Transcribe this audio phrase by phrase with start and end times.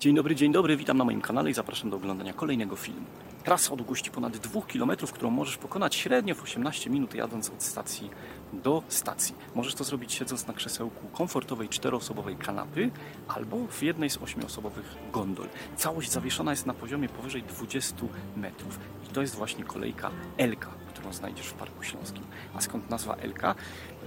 [0.00, 3.06] Dzień dobry, dzień dobry, witam na moim kanale i zapraszam do oglądania kolejnego filmu.
[3.44, 8.10] Trasa długości ponad 2 km, którą możesz pokonać średnio w 18 minut jadąc od stacji
[8.52, 9.34] do stacji.
[9.54, 12.90] Możesz to zrobić siedząc na krzesełku komfortowej czteroosobowej kanapy
[13.28, 15.46] albo w jednej z ośmioosobowych gondol.
[15.76, 17.96] Całość zawieszona jest na poziomie powyżej 20
[18.36, 18.78] metrów
[19.10, 22.24] i to jest właśnie kolejka Elka, którą znajdziesz w Parku Śląskim.
[22.54, 23.54] A skąd nazwa Elka?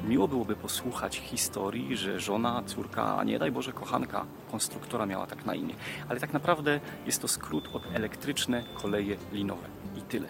[0.07, 5.45] Miło byłoby posłuchać historii, że żona, córka, a nie daj Boże kochanka konstruktora miała tak
[5.45, 5.73] na imię.
[6.09, 9.67] Ale tak naprawdę jest to skrót od elektryczne koleje linowe.
[9.97, 10.27] I tyle.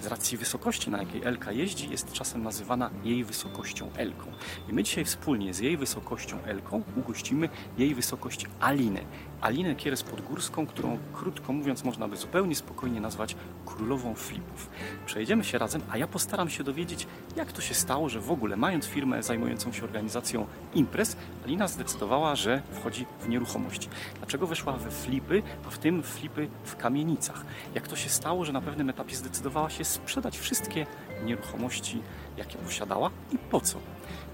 [0.00, 4.32] Z racji wysokości, na jakiej Elka jeździ, jest czasem nazywana jej wysokością Elką.
[4.68, 9.00] I my dzisiaj wspólnie z jej wysokością Elką ugościmy jej wysokość Alinę.
[9.40, 14.70] Alinę Kieres Podgórską, którą krótko mówiąc można by zupełnie spokojnie nazwać królową flipów.
[15.06, 17.06] Przejedziemy się razem, a ja postaram się dowiedzieć,
[17.36, 22.36] jak to się stało, że w ogóle mając firmę zajmującą się organizacją imprez, Alina zdecydowała,
[22.36, 23.88] że wchodzi w nieruchomości.
[24.18, 27.44] Dlaczego weszła we flipy, a w tym flipy w kamienicach?
[27.74, 30.86] Jak to się stało, że na pewnym etapie zdecydowała się sprzedać wszystkie
[31.24, 32.02] nieruchomości,
[32.36, 33.78] jakie posiadała i po co?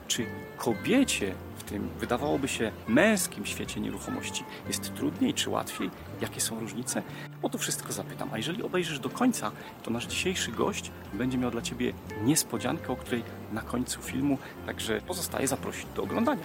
[0.08, 1.34] Czy kobiecie
[1.66, 5.90] w tym wydawałoby się męskim świecie nieruchomości jest trudniej czy łatwiej?
[6.20, 7.02] Jakie są różnice?
[7.42, 8.28] O to wszystko zapytam.
[8.32, 9.50] A jeżeli obejrzysz do końca,
[9.82, 11.92] to nasz dzisiejszy gość będzie miał dla Ciebie
[12.22, 16.44] niespodziankę, o której na końcu filmu, także pozostaje zaprosić do oglądania.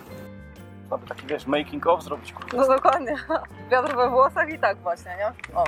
[0.91, 3.15] Aby taki, wiesz, making of zrobić No dokładnie.
[3.71, 5.55] Wiatr we włosach i tak właśnie, nie?
[5.57, 5.63] O,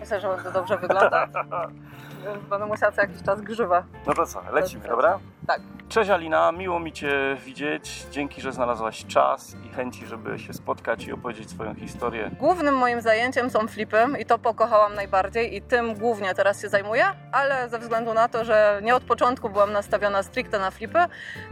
[0.00, 1.30] myślę, że będę dobrze wyglądać.
[2.50, 3.84] Będę musiała co jakiś czas grzywę.
[4.06, 5.18] No to co, lecimy, dobra?
[5.46, 5.60] Tak.
[5.88, 8.06] Cześć Alina, miło mi Cię widzieć.
[8.10, 12.30] Dzięki, że znalazłaś czas i chęci, żeby się spotkać i opowiedzieć swoją historię.
[12.38, 17.04] Głównym moim zajęciem są flipy i to pokochałam najbardziej i tym głównie teraz się zajmuję,
[17.32, 20.98] ale ze względu na to, że nie od początku byłam nastawiona stricte na flipy,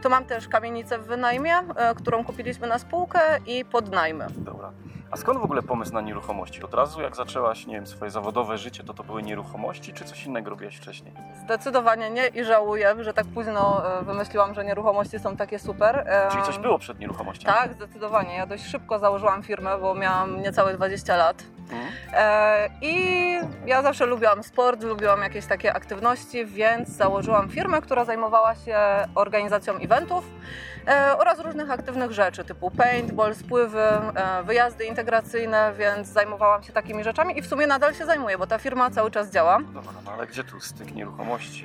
[0.02, 4.26] to mam też kamienicę w wynajmie, e, którą kupiliśmy na spółkę i podnajmy.
[4.36, 4.72] Dobra.
[5.12, 6.62] A skąd w ogóle pomysł na nieruchomości?
[6.62, 10.26] Od razu jak zaczęłaś, nie wiem, swoje zawodowe życie, to to były nieruchomości, czy coś
[10.26, 11.14] innego robiłaś wcześniej?
[11.44, 15.98] Zdecydowanie nie i żałuję, że tak późno wymyśliłam, że nieruchomości są takie super.
[16.06, 17.56] E, Czyli coś było przed nieruchomościami?
[17.58, 18.34] Tak, zdecydowanie.
[18.36, 21.42] Ja dość szybko założyłam firmę, bo miałam niecałe 20 lat.
[22.12, 23.22] E, I
[23.66, 28.76] ja zawsze lubiłam sport, lubiłam jakieś takie aktywności, więc założyłam firmę, która zajmowała się
[29.14, 30.24] organizacją eventów
[30.88, 37.04] e, oraz różnych aktywnych rzeczy, typu paintball, spływy, e, wyjazdy integracyjne, więc zajmowałam się takimi
[37.04, 39.58] rzeczami i w sumie nadal się zajmuję, bo ta firma cały czas działa.
[39.74, 41.64] Dobra, no ale gdzie tu styk nieruchomości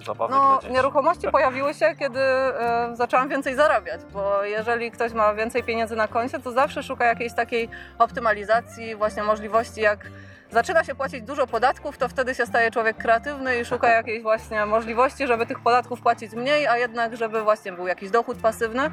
[0.00, 0.72] i zabawy No, dla dzieci?
[0.74, 6.08] nieruchomości pojawiły się, kiedy e, zaczęłam więcej zarabiać, bo jeżeli ktoś ma więcej pieniędzy na
[6.08, 7.68] koncie, to zawsze szuka jakiejś takiej
[7.98, 9.45] optymalizacji, właśnie możliwości,
[9.76, 10.10] jak
[10.50, 14.66] zaczyna się płacić dużo podatków, to wtedy się staje człowiek kreatywny i szuka jakiejś właśnie
[14.66, 18.90] możliwości, żeby tych podatków płacić mniej, a jednak, żeby właśnie był jakiś dochód pasywny.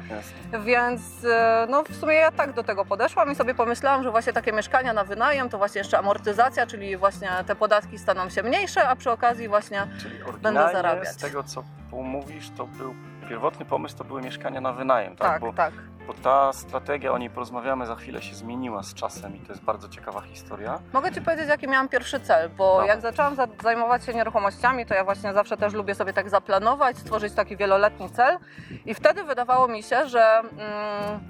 [0.64, 4.32] Więc e, no, w sumie ja tak do tego podeszłam i sobie pomyślałam, że właśnie
[4.32, 8.88] takie mieszkania na wynajem to właśnie jeszcze amortyzacja, czyli właśnie te podatki staną się mniejsze,
[8.88, 9.86] a przy okazji właśnie
[10.42, 11.08] Będę zarabiać.
[11.08, 12.94] z tego, co mówisz, to był
[13.28, 15.28] pierwotny pomysł, to były mieszkania na wynajem, tak?
[15.28, 15.72] tak, Bo, tak.
[16.06, 19.64] Bo ta strategia, o niej porozmawiamy za chwilę, się zmieniła z czasem i to jest
[19.64, 20.78] bardzo ciekawa historia.
[20.92, 22.86] Mogę Ci powiedzieć, jaki miałam pierwszy cel, bo Dobra.
[22.86, 26.98] jak zaczęłam za- zajmować się nieruchomościami, to ja właśnie zawsze też lubię sobie tak zaplanować,
[26.98, 28.38] stworzyć taki wieloletni cel
[28.86, 31.20] i wtedy wydawało mi się, że mm,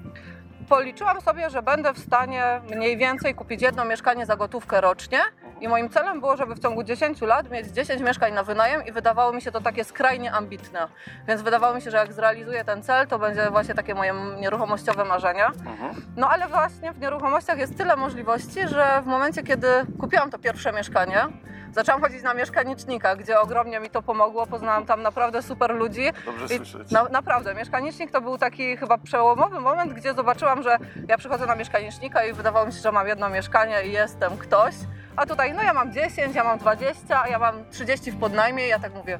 [0.69, 5.19] policzyłam sobie, że będę w stanie mniej więcej kupić jedno mieszkanie za gotówkę rocznie
[5.61, 8.91] i moim celem było, żeby w ciągu 10 lat mieć 10 mieszkań na wynajem i
[8.91, 10.87] wydawało mi się to takie skrajnie ambitne,
[11.27, 15.05] więc wydawało mi się, że jak zrealizuję ten cel, to będzie właśnie takie moje nieruchomościowe
[15.05, 15.45] marzenie.
[15.45, 15.95] Mhm.
[16.17, 19.67] No ale właśnie w nieruchomościach jest tyle możliwości, że w momencie, kiedy
[19.99, 21.27] kupiłam to pierwsze mieszkanie,
[21.75, 24.47] zaczęłam chodzić na mieszkanicznika, gdzie ogromnie mi to pomogło.
[24.47, 26.03] Poznałam tam naprawdę super ludzi.
[26.25, 26.91] Dobrze słyszeć.
[26.91, 30.77] na, naprawdę, mieszkanicznik to był taki chyba przełomowy moment, gdzie zobaczyłam, że
[31.07, 34.75] ja przychodzę na mieszkanicznika i wydawało mi się, że mam jedno mieszkanie i jestem ktoś.
[35.15, 38.67] A tutaj, no ja mam 10, ja mam 20, a ja mam 30 w podnajmie
[38.67, 39.19] ja tak mówię,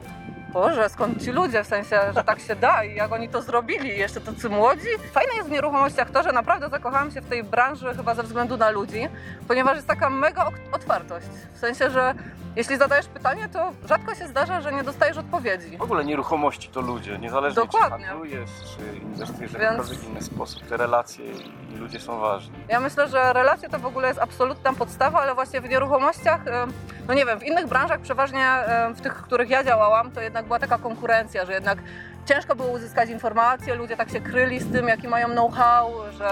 [0.55, 3.97] Boże, skąd ci ludzie, w sensie, że tak się da i jak oni to zrobili,
[3.99, 4.87] jeszcze tacy młodzi.
[5.11, 8.57] Fajne jest w nieruchomościach to, że naprawdę zakochałam się w tej branży chyba ze względu
[8.57, 9.07] na ludzi,
[9.47, 11.27] ponieważ jest taka mega otwartość.
[11.53, 12.13] W sensie, że
[12.55, 15.77] jeśli zadajesz pytanie, to rzadko się zdarza, że nie dostajesz odpowiedzi.
[15.77, 17.97] W ogóle nieruchomości to ludzie, niezależnie Dokładnie.
[17.97, 20.67] czy handlujesz, czy inwestujesz w jakikolwiek inny sposób.
[20.67, 21.25] Te relacje
[21.71, 22.55] i ludzie są ważni.
[22.69, 26.41] Ja myślę, że relacje to w ogóle jest absolutna podstawa, ale właśnie w nieruchomościach,
[27.07, 28.47] no nie wiem, w innych branżach, przeważnie
[28.95, 31.77] w tych, w których ja działałam, to jednak była taka konkurencja, że jednak
[32.25, 36.29] ciężko było uzyskać informacje, ludzie tak się kryli z tym, jaki mają know-how, że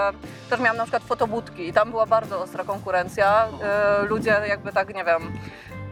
[0.50, 3.48] też miałam na przykład fotobudki i tam była bardzo ostra konkurencja.
[3.62, 5.32] E, Ludzie jakby tak, nie wiem,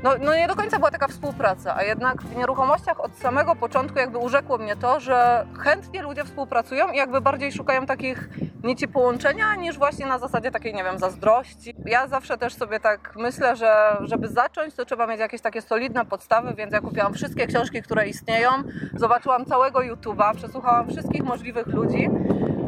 [0.02, 3.98] no, no nie do końca była taka współpraca, a jednak w nieruchomościach od samego początku
[3.98, 8.28] jakby urzekło mnie to, że chętnie ludzie współpracują i jakby bardziej szukają takich
[8.64, 11.71] nici połączenia niż właśnie na zasadzie takiej, nie wiem, zazdrości.
[11.86, 16.04] Ja zawsze też sobie tak myślę, że żeby zacząć, to trzeba mieć jakieś takie solidne
[16.04, 18.50] podstawy, więc ja kupiłam wszystkie książki, które istnieją,
[18.94, 22.10] zobaczyłam całego YouTube'a, przesłuchałam wszystkich możliwych ludzi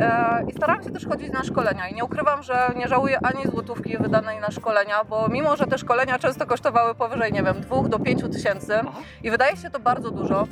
[0.00, 1.88] e, i starałam się też chodzić na szkolenia.
[1.88, 5.78] I nie ukrywam, że nie żałuję ani złotówki wydanej na szkolenia, bo mimo, że te
[5.78, 8.74] szkolenia często kosztowały powyżej, nie wiem, dwóch do pięciu tysięcy
[9.22, 10.46] i wydaje się to bardzo dużo,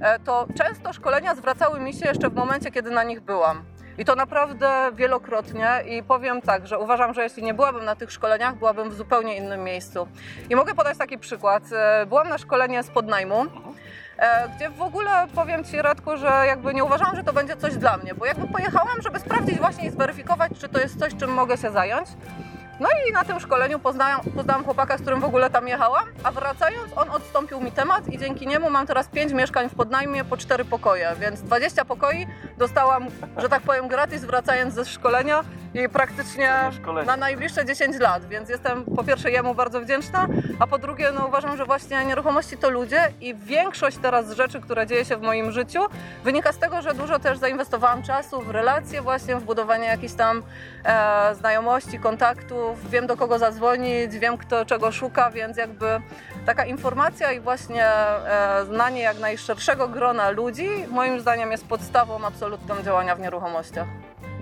[0.00, 3.77] e, to często szkolenia zwracały mi się jeszcze w momencie, kiedy na nich byłam.
[3.98, 8.12] I to naprawdę wielokrotnie i powiem tak, że uważam, że jeśli nie byłabym na tych
[8.12, 10.08] szkoleniach, byłabym w zupełnie innym miejscu.
[10.50, 11.62] I mogę podać taki przykład.
[11.72, 13.46] E, Byłam na szkolenie z podnajmu,
[14.18, 17.76] e, gdzie w ogóle powiem Ci Radku, że jakby nie uważałam, że to będzie coś
[17.76, 21.30] dla mnie, bo jakby pojechałam, żeby sprawdzić właśnie i zweryfikować, czy to jest coś, czym
[21.30, 22.08] mogę się zająć.
[22.80, 26.32] No i na tym szkoleniu poznałam, poznałam chłopaka, z którym w ogóle tam jechałam, a
[26.32, 30.36] wracając on odstąpił mi temat i dzięki niemu mam teraz 5 mieszkań w podnajmie po
[30.36, 32.26] 4 pokoje, więc 20 pokoi
[32.58, 35.44] dostałam, że tak powiem, gratis wracając ze szkolenia
[35.74, 36.52] i praktycznie
[37.06, 40.26] na najbliższe 10 lat, więc jestem po pierwsze jemu bardzo wdzięczna,
[40.58, 44.86] a po drugie no uważam, że właśnie nieruchomości to ludzie i większość teraz rzeczy, które
[44.86, 45.80] dzieje się w moim życiu
[46.24, 50.42] wynika z tego, że dużo też zainwestowałam czasu w relacje właśnie, w budowanie jakichś tam
[50.84, 51.98] e, znajomości,
[52.68, 56.00] kontaktów, wiem do kogo zadzwonić, wiem kto czego szuka, więc jakby
[56.46, 62.82] taka informacja i właśnie e, znanie jak najszerszego grona ludzi moim zdaniem jest podstawą absolutną
[62.82, 63.86] działania w nieruchomościach.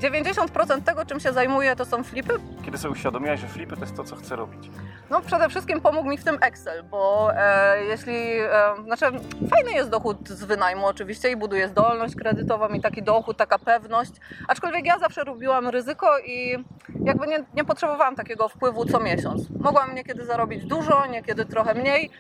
[0.01, 2.35] 90% tego, czym się zajmuję, to są flipy.
[2.65, 4.71] Kiedy sobie uświadomiłaś, że flipy to jest to, co chcę robić.
[5.11, 8.51] No przede wszystkim pomógł mi w tym Excel, bo e, jeśli, e,
[8.85, 9.07] znaczy
[9.51, 14.13] fajny jest dochód z wynajmu oczywiście i buduje zdolność kredytową i taki dochód, taka pewność,
[14.49, 16.65] aczkolwiek ja zawsze lubiłam ryzyko i
[17.05, 19.51] jakby nie, nie potrzebowałam takiego wpływu co miesiąc.
[19.61, 22.11] Mogłam niekiedy zarobić dużo, niekiedy trochę mniej,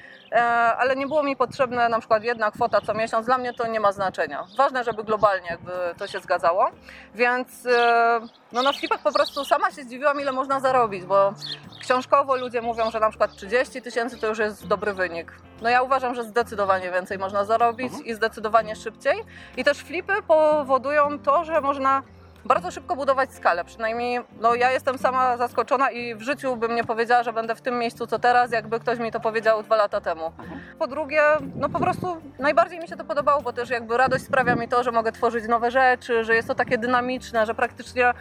[0.78, 3.80] ale nie było mi potrzebne na przykład jedna kwota co miesiąc, dla mnie to nie
[3.80, 4.44] ma znaczenia.
[4.56, 6.70] Ważne, żeby globalnie jakby to się zgadzało,
[7.14, 8.20] więc e,
[8.52, 11.32] no na flipach po prostu sama się zdziwiłam ile można zarobić, bo
[11.80, 15.32] książkowo ludzie mówią, że na przykład 30 tysięcy to już jest dobry wynik.
[15.62, 18.04] No ja uważam, że zdecydowanie więcej można zarobić Mhm.
[18.04, 19.24] i zdecydowanie szybciej.
[19.56, 22.02] I też flipy powodują to, że można
[22.46, 23.64] bardzo szybko budować skalę.
[23.64, 27.60] Przynajmniej no, ja jestem sama zaskoczona i w życiu bym nie powiedziała, że będę w
[27.60, 30.32] tym miejscu co teraz, jakby ktoś mi to powiedział dwa lata temu.
[30.78, 31.22] Po drugie,
[31.54, 34.82] no po prostu najbardziej mi się to podobało, bo też jakby radość sprawia mi to,
[34.82, 38.14] że mogę tworzyć nowe rzeczy, że jest to takie dynamiczne, że praktycznie e,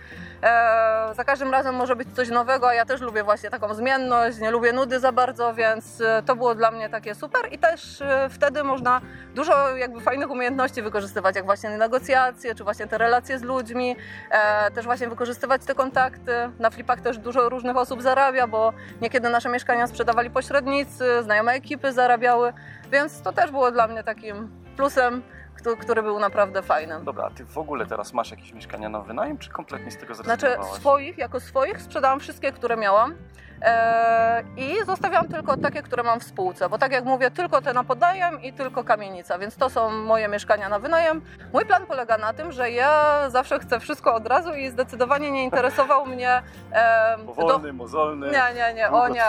[1.14, 4.52] za każdym razem może być coś nowego, a ja też lubię właśnie taką zmienność, nie
[4.52, 8.30] lubię nudy za bardzo, więc e, to było dla mnie takie super i też e,
[8.30, 9.02] wtedy można
[9.36, 13.96] dużo jakby fajnych umiejętności wykorzystywać, jak właśnie negocjacje, czy właśnie te relacje z ludźmi,
[14.76, 16.32] też właśnie wykorzystywać te kontakty.
[16.60, 21.94] Na flipach też dużo różnych osób zarabia, bo niekiedy nasze mieszkania sprzedawali pośrednicy, znajome ekipy
[21.94, 22.54] zarabiały,
[22.92, 25.22] więc to też było dla mnie takim plusem,
[25.56, 27.00] któ- który był naprawdę fajny.
[27.04, 30.16] Dobra, a ty w ogóle teraz masz jakieś mieszkania na wynajem, czy kompletnie z tego
[30.16, 30.80] Znaczy zrezygnowałaś?
[30.80, 33.16] swoich, jako swoich sprzedałam wszystkie, które miałam.
[33.62, 37.74] E, I zostawiam tylko takie, które mam w spółce, bo tak jak mówię, tylko te
[37.74, 41.22] na podajem i tylko kamienica, więc to są moje mieszkania na wynajem.
[41.54, 45.44] Mój plan polega na tym, że ja zawsze chcę wszystko od razu i zdecydowanie nie
[45.44, 46.42] interesował mnie.
[46.72, 49.24] E, Powolny, mozolny, Nie, nie, nie, o nie.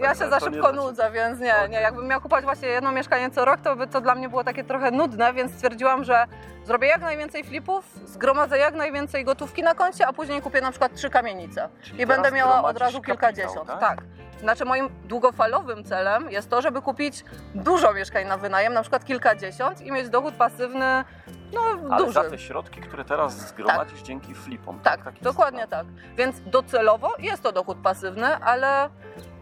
[0.00, 0.82] Ja tak, się to za szybko ciebie.
[0.82, 1.80] nudzę, więc nie, nie.
[1.80, 4.64] Jakbym miał kupować właśnie jedno mieszkanie co rok, to by to dla mnie było takie
[4.64, 6.24] trochę nudne, więc stwierdziłam, że
[6.64, 10.94] zrobię jak najwięcej flipów, zgromadzę jak najwięcej gotówki na koncie, a później kupię na przykład
[10.94, 11.68] trzy kamienice.
[11.82, 13.66] Czyli I będę miała od gromadzisz razu kapitał, kilkadziesiąt.
[13.68, 13.80] tak?
[13.80, 13.98] Tak.
[14.40, 19.80] Znaczy moim długofalowym celem jest to, żeby kupić dużo mieszkań na wynajem, na przykład kilkadziesiąt
[19.80, 21.04] i mieć dochód pasywny,
[21.52, 22.12] no Ale duży.
[22.12, 24.80] za te środki, które teraz zgromadzisz dzięki flipom.
[24.80, 25.86] Tak, Taki jest dokładnie plan.
[25.86, 26.14] tak.
[26.16, 28.88] Więc docelowo jest to dochód pasywny, ale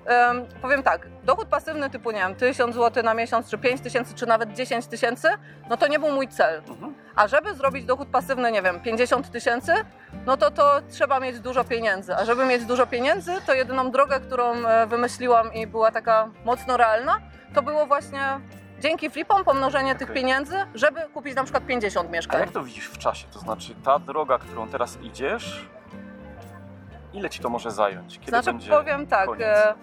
[0.07, 4.15] em, powiem tak, dochód pasywny typu, nie wiem, 1000 zł na miesiąc, czy 5 tysięcy,
[4.15, 5.29] czy nawet 10 tysięcy,
[5.71, 6.63] no to nie był mój cel.
[6.69, 6.95] Mhm.
[7.19, 9.73] A żeby zrobić dochód pasywny, nie wiem, 50 tysięcy,
[10.27, 12.17] no to to trzeba mieć dużo pieniędzy.
[12.17, 16.77] A żeby mieć dużo pieniędzy, to jedyną drogę, którą e, wymyśliłam i była taka mocno
[16.77, 17.21] realna,
[17.55, 18.21] to było właśnie
[18.81, 20.23] dzięki flipom pomnożenie tych Okej.
[20.23, 22.41] pieniędzy, żeby kupić na przykład 50 A mieszkań.
[22.41, 23.27] jak to widzisz w czasie?
[23.33, 25.69] To znaczy ta droga, którą teraz idziesz,
[27.13, 28.19] ile ci to może zająć?
[28.19, 29.43] Kiedy Znaczy będzie powiem tak, koniec?
[29.49, 29.75] e,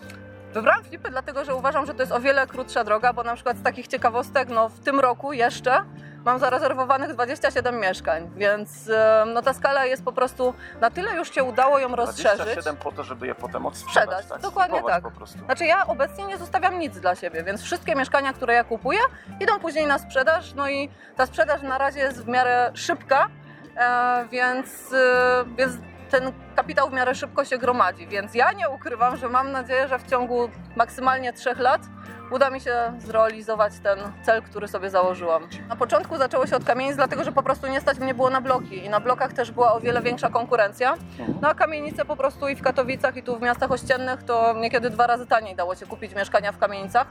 [0.53, 3.57] wybrałam flipy dlatego, że uważam, że to jest o wiele krótsza droga, bo na przykład
[3.57, 5.83] z takich ciekawostek, no w tym roku jeszcze
[6.25, 8.89] mam zarezerwowanych 27 mieszkań, więc
[9.33, 12.35] no ta skala jest po prostu, na tyle już się udało ją rozszerzyć.
[12.35, 14.41] 27 po to, żeby je potem odsprzedać, Sprzedać, tak?
[14.41, 15.03] dokładnie tak.
[15.03, 15.39] Po prostu.
[15.45, 18.99] Znaczy ja obecnie nie zostawiam nic dla siebie, więc wszystkie mieszkania, które ja kupuję,
[19.39, 23.27] idą później na sprzedaż, no i ta sprzedaż na razie jest w miarę szybka,
[23.77, 25.73] e, więc, e, więc
[26.09, 29.99] ten kapitał w miarę szybko się gromadzi, więc ja nie ukrywam, że mam nadzieję, że
[29.99, 31.81] w ciągu maksymalnie trzech lat
[32.31, 35.47] uda mi się zrealizować ten cel, który sobie założyłam.
[35.69, 38.41] Na początku zaczęło się od kamienic, dlatego że po prostu nie stać mnie było na
[38.41, 40.97] bloki i na blokach też była o wiele większa konkurencja.
[41.41, 44.89] No a kamienice po prostu i w Katowicach i tu w miastach ościennych to niekiedy
[44.89, 47.07] dwa razy taniej dało się kupić mieszkania w kamienicach.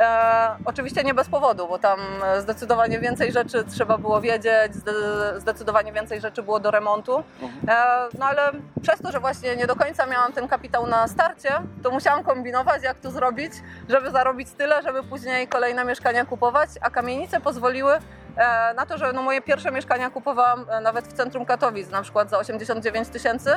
[0.00, 2.00] E, oczywiście nie bez powodu, bo tam
[2.38, 4.92] zdecydowanie więcej rzeczy trzeba było wiedzieć, zde,
[5.40, 7.22] zdecydowanie więcej rzeczy było do remontu.
[7.68, 7.74] E,
[8.18, 8.52] no ale
[8.82, 11.50] przez to, że właśnie nie do końca miałam ten kapitał na starcie,
[11.82, 13.52] to musiałam kombinować, jak to zrobić,
[13.88, 17.92] żeby zarobić tyle, żeby później kolejne mieszkania kupować, a kamienice pozwoliły
[18.36, 22.02] e, na to, że no moje pierwsze mieszkania kupowałam e, nawet w centrum Katowic, na
[22.02, 23.50] przykład za 89 tysięcy.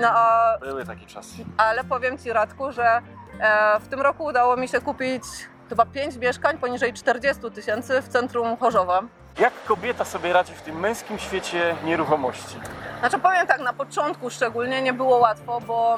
[0.00, 1.44] No a Były takie czasy.
[1.56, 3.00] ale powiem Ci Radku, że
[3.40, 5.22] e, w tym roku udało mi się kupić
[5.70, 9.02] chyba 5 mieszkań poniżej 40 tysięcy w centrum Chorzowa.
[9.38, 12.56] Jak kobieta sobie radzi w tym męskim świecie nieruchomości?
[12.98, 15.96] Znaczy powiem tak, na początku szczególnie nie było łatwo, bo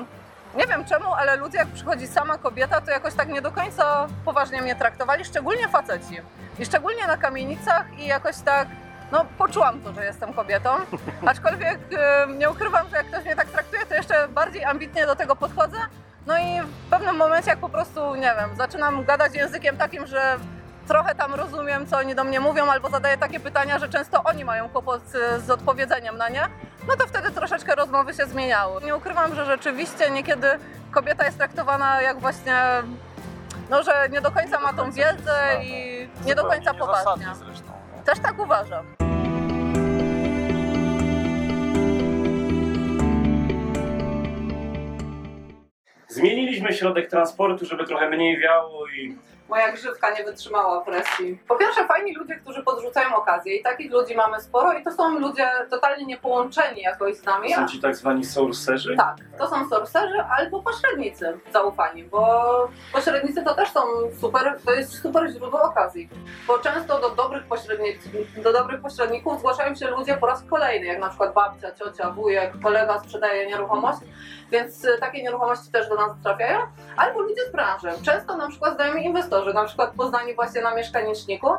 [0.56, 4.06] nie wiem czemu, ale ludzie jak przychodzi sama kobieta, to jakoś tak nie do końca
[4.24, 6.16] poważnie mnie traktowali, szczególnie faceci.
[6.58, 8.68] I szczególnie na kamienicach i jakoś tak,
[9.12, 10.70] no poczułam to, że jestem kobietą.
[11.26, 15.16] Aczkolwiek e, nie ukrywam, że jak ktoś mnie tak traktuje, to jeszcze bardziej ambitnie do
[15.16, 15.76] tego podchodzę.
[16.26, 20.36] No i w pewnym momencie, jak po prostu, nie wiem, zaczynam gadać językiem takim, że
[20.88, 24.44] trochę tam rozumiem, co oni do mnie mówią, albo zadaję takie pytania, że często oni
[24.44, 25.02] mają kłopot
[25.44, 26.48] z, odpowiedzeniem na nie,
[26.88, 28.82] no to wtedy troszeczkę rozmowy się zmieniały.
[28.82, 30.48] Nie ukrywam, że rzeczywiście niekiedy
[30.90, 32.62] kobieta jest traktowana jak właśnie,
[33.70, 37.26] no że nie do końca ma tą wiedzę i nie do końca poważnie.
[37.26, 38.04] Nie?
[38.04, 39.01] Też tak uważam.
[46.12, 49.14] Zmieniliśmy środek transportu, żeby trochę mniej wiało i
[49.52, 51.38] Moja grzywka nie wytrzymała presji.
[51.48, 55.18] Po pierwsze, fajni ludzie, którzy podrzucają okazję i takich ludzi mamy sporo i to są
[55.18, 57.54] ludzie totalnie niepołączeni jakoś z nami.
[57.54, 58.96] są ci tak zwani sourcerzy.
[58.96, 63.80] Tak, to są sorcerzy albo pośrednicy zaufani, bo pośrednicy to też są
[64.20, 66.08] super, to jest super źródło okazji.
[66.46, 67.96] Bo często do dobrych, pośrednic,
[68.42, 72.52] do dobrych pośredników zgłaszają się ludzie po raz kolejny, jak na przykład babcia, ciocia, wujek,
[72.62, 73.98] kolega sprzedaje nieruchomość,
[74.50, 76.58] więc takie nieruchomości też do nas trafiają,
[76.96, 77.88] albo ludzie z branży.
[78.02, 81.50] Często na przykład znajomi inwestorzy, na przykład poznani właśnie na mieszkaniczniku,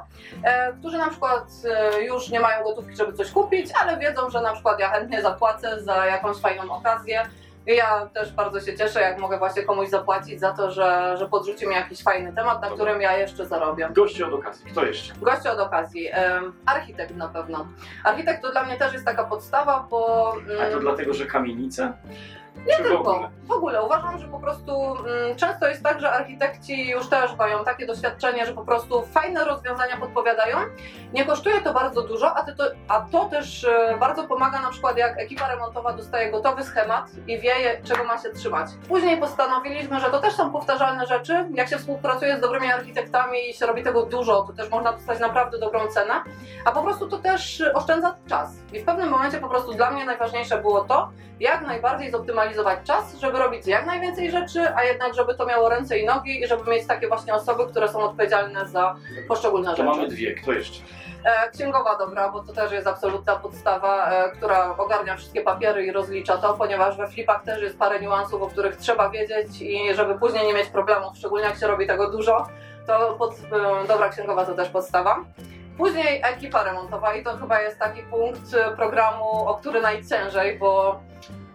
[0.43, 4.41] e, którzy na przykład e, już nie mają gotówki, żeby coś kupić, ale wiedzą, że
[4.41, 7.23] na przykład ja chętnie zapłacę za jakąś fajną okazję.
[7.65, 11.67] Ja też bardzo się cieszę, jak mogę właśnie komuś zapłacić za to, że, że podrzuci
[11.67, 13.89] mi jakiś fajny temat, na którym ja jeszcze zarobię.
[13.91, 14.71] Goście od okazji.
[14.71, 15.13] Kto jeszcze?
[15.21, 16.09] Goście od okazji.
[16.11, 17.67] Em, architekt na pewno.
[18.03, 20.33] Architekt to dla mnie też jest taka podstawa, bo...
[20.59, 21.93] A to mm, dlatego, że kamienice?
[22.55, 23.11] Nie Czy w tylko.
[23.11, 23.29] ogóle?
[23.47, 27.63] W ogóle uważam, że po prostu mm, często jest tak, że architekci już też mają
[27.63, 30.57] takie doświadczenie, że po prostu fajne rozwiązania podpowiadają.
[31.13, 34.97] Nie kosztuje to bardzo dużo, a, to, a to też e, bardzo pomaga na przykład
[34.97, 38.67] jak ekipa remontowa dostaje gotowy schemat i wie, czego ma się trzymać.
[38.87, 41.49] Później postanowiliśmy, że to też są powtarzalne rzeczy.
[41.53, 45.19] Jak się współpracuje z dobrymi architektami i się robi tego dużo, to też można dostać
[45.19, 46.13] naprawdę dobrą cenę.
[46.65, 48.51] A po prostu to też oszczędza czas.
[48.73, 52.42] I w pewnym momencie po prostu dla mnie najważniejsze było to, jak najbardziej zoptymalizować
[52.83, 56.47] czas, żeby robić jak najwięcej rzeczy, a jednak żeby to miało ręce i nogi i
[56.47, 58.95] żeby mieć takie właśnie osoby, które są odpowiedzialne za
[59.27, 59.89] poszczególne To rzeczy.
[59.89, 60.33] mamy dwie.
[60.35, 60.83] Kto jeszcze?
[61.25, 65.91] E, Księgowa dobra, bo to też jest absolutna podstawa, e, która ogarnia wszystkie papiery i
[65.91, 70.19] rozlicza to, ponieważ we flipach też jest parę niuansów, o których trzeba wiedzieć i żeby
[70.19, 72.47] później nie mieć problemów, szczególnie jak się robi tego dużo,
[72.87, 73.31] to pod,
[73.83, 75.19] e, dobra księgowa to też podstawa.
[75.77, 78.41] Później ekipa remontowa i to chyba jest taki punkt
[78.75, 80.99] programu, o który najciężej, bo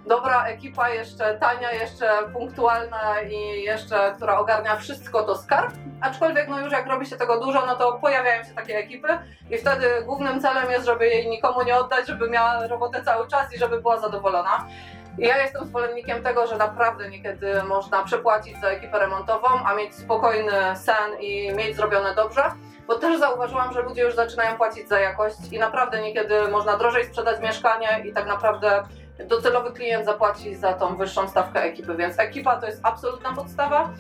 [0.09, 5.73] dobra ekipa, jeszcze tania, jeszcze punktualna i jeszcze, która ogarnia wszystko, to skarb.
[6.01, 9.09] Aczkolwiek no już jak robi się tego dużo, no to pojawiają się takie ekipy
[9.51, 13.55] i wtedy głównym celem jest, żeby jej nikomu nie oddać, żeby miała robotę cały czas
[13.55, 14.67] i żeby była zadowolona.
[15.19, 20.77] Ja jestem zwolennikiem tego, że naprawdę niekiedy można przepłacić za ekipę remontową, a mieć spokojny
[20.77, 22.43] sen i mieć zrobione dobrze.
[22.87, 27.05] Bo też zauważyłam, że ludzie już zaczynają płacić za jakość i naprawdę niekiedy można drożej
[27.05, 28.83] sprzedać mieszkanie i tak naprawdę
[29.27, 33.91] docelowy klient zapłaci za tą wyższą stawkę ekipy, więc ekipa to jest absolutna podstawa.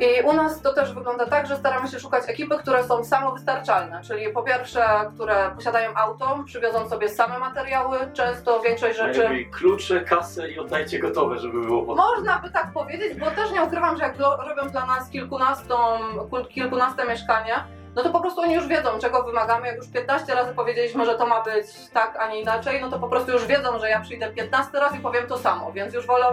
[0.00, 4.02] I u nas to też wygląda tak, że staramy się szukać ekipy, które są samowystarczalne,
[4.02, 9.18] czyli po pierwsze, które posiadają auto, przywiozą sobie same materiały, często większość rzeczy...
[9.18, 11.96] Najlepiej klucze, kasę i oddajcie gotowe, żeby było pod...
[11.96, 15.76] Można by tak powiedzieć, bo też nie ukrywam, że jak robią dla nas kilkunastą,
[16.48, 17.54] kilkunaste mieszkanie,
[17.96, 19.66] no to po prostu oni już wiedzą, czego wymagamy.
[19.66, 22.98] Jak już 15 razy powiedzieliśmy, że to ma być tak, a nie inaczej, no to
[22.98, 26.06] po prostu już wiedzą, że ja przyjdę 15 razy i powiem to samo, więc już
[26.06, 26.26] wolą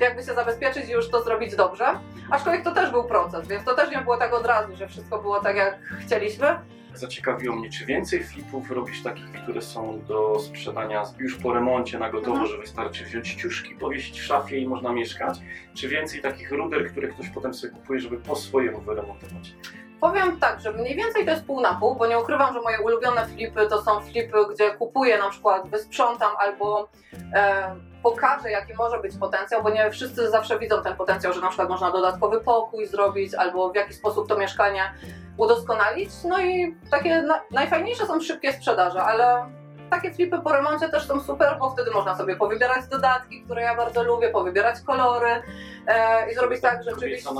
[0.00, 1.86] jakby się zabezpieczyć i już to zrobić dobrze.
[2.30, 5.18] Aczkolwiek to też był proces, więc to też nie było tak od razu, że wszystko
[5.18, 6.46] było tak, jak chcieliśmy.
[6.94, 12.10] zaciekawiło mnie, czy więcej flipów robisz takich, które są do sprzedania już po remoncie na
[12.10, 12.50] gotowo, Mhm.
[12.50, 15.38] że wystarczy wziąć ciuszki, powiesić w szafie i można mieszkać,
[15.74, 19.54] czy więcej takich ruder, które ktoś potem sobie kupuje, żeby po swojemu wyremontować?
[20.00, 22.80] Powiem tak, że mniej więcej to jest pół na pół, bo nie ukrywam, że moje
[22.80, 26.88] ulubione flipy to są flipy, gdzie kupuję na przykład, wysprzątam albo
[27.34, 31.48] e, pokażę, jaki może być potencjał, bo nie wszyscy zawsze widzą ten potencjał, że na
[31.48, 34.82] przykład można dodatkowy pokój zrobić albo w jaki sposób to mieszkanie
[35.36, 36.10] udoskonalić.
[36.24, 39.50] No i takie na, najfajniejsze są szybkie sprzedaże, ale
[39.90, 43.76] takie flipy po remoncie też są super, bo wtedy można sobie powybierać dodatki, które ja
[43.76, 45.42] bardzo lubię, powybierać kolory
[45.86, 47.30] e, i zrobić tak, że rzeczywiście...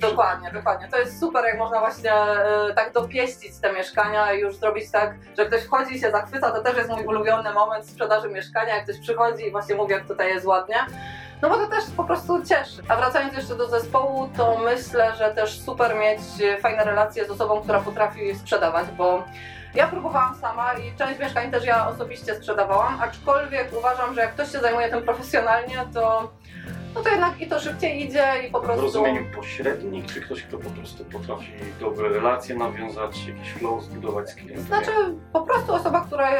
[0.00, 0.88] Dokładnie, dokładnie.
[0.88, 5.14] To jest super, jak można właśnie e, tak dopieścić te mieszkania i już zrobić tak,
[5.38, 6.50] że ktoś wchodzi i się zachwyca.
[6.50, 10.06] To też jest mój ulubiony moment sprzedaży mieszkania, jak ktoś przychodzi i właśnie mówi, jak
[10.06, 10.76] tutaj jest ładnie.
[11.42, 12.82] No bo to też po prostu cieszy.
[12.88, 16.20] A wracając jeszcze do zespołu, to myślę, że też super mieć
[16.60, 19.24] fajne relacje z osobą, która potrafi sprzedawać, bo
[19.74, 24.52] ja próbowałam sama i część mieszkań też ja osobiście sprzedawałam, aczkolwiek uważam, że jak ktoś
[24.52, 26.30] się zajmuje tym profesjonalnie, to
[26.94, 28.82] no to jednak i to szybciej idzie i po W prostu...
[28.82, 34.34] rozumieniu pośrednik, czy ktoś, kto po prostu potrafi dobre relacje nawiązać, jakiś flow zbudować z
[34.34, 34.62] klientem?
[34.62, 34.90] Znaczy,
[35.32, 36.30] po prostu osoba, która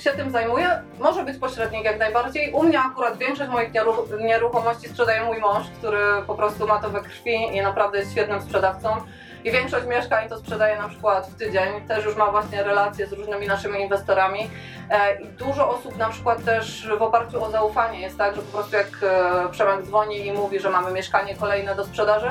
[0.00, 2.52] się tym zajmuje, może być pośrednik jak najbardziej.
[2.52, 6.90] U mnie akurat większość moich nieruch- nieruchomości sprzedaje mój mąż, który po prostu ma to
[6.90, 8.96] we krwi i naprawdę jest świetnym sprzedawcą.
[9.44, 11.86] I większość mieszkań to sprzedaje na przykład w tydzień.
[11.88, 14.50] Też już ma właśnie relacje z różnymi naszymi inwestorami.
[14.90, 18.52] E, I dużo osób na przykład też w oparciu o zaufanie jest tak, że po
[18.52, 22.30] prostu jak e, Przemek dzwoni i mówi, że mamy mieszkanie kolejne do sprzedaży,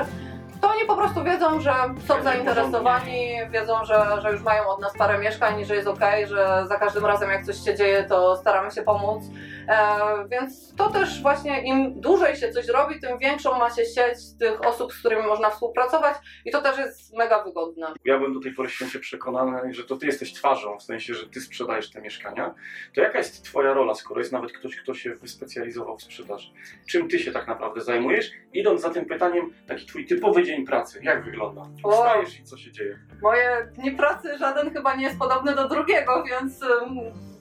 [0.60, 1.74] to oni po prostu wiedzą, że
[2.06, 6.00] są zainteresowani, wiedzą, że, że już mają od nas parę mieszkań i że jest ok,
[6.26, 9.22] że za każdym razem jak coś się dzieje, to staramy się pomóc.
[9.68, 9.98] E,
[10.28, 14.66] więc to też właśnie im dłużej się coś robi, tym większą ma się sieć tych
[14.66, 17.86] osób, z którymi można współpracować i to też jest mega wygodne.
[18.04, 21.26] Ja byłem do tej pory święcie przekonany, że to ty jesteś twarzą, w sensie, że
[21.26, 22.54] ty sprzedajesz te mieszkania.
[22.94, 26.50] To jaka jest twoja rola, skoro jest nawet ktoś, kto się wyspecjalizował w sprzedaży?
[26.88, 28.30] Czym ty się tak naprawdę zajmujesz?
[28.52, 31.62] Idąc za tym pytaniem, taki twój typowy dzień pracy, jak wygląda?
[31.82, 31.90] O.
[31.92, 32.98] Wstajesz i co się dzieje?
[33.22, 36.60] Moje dni pracy żaden chyba nie jest podobny do drugiego, więc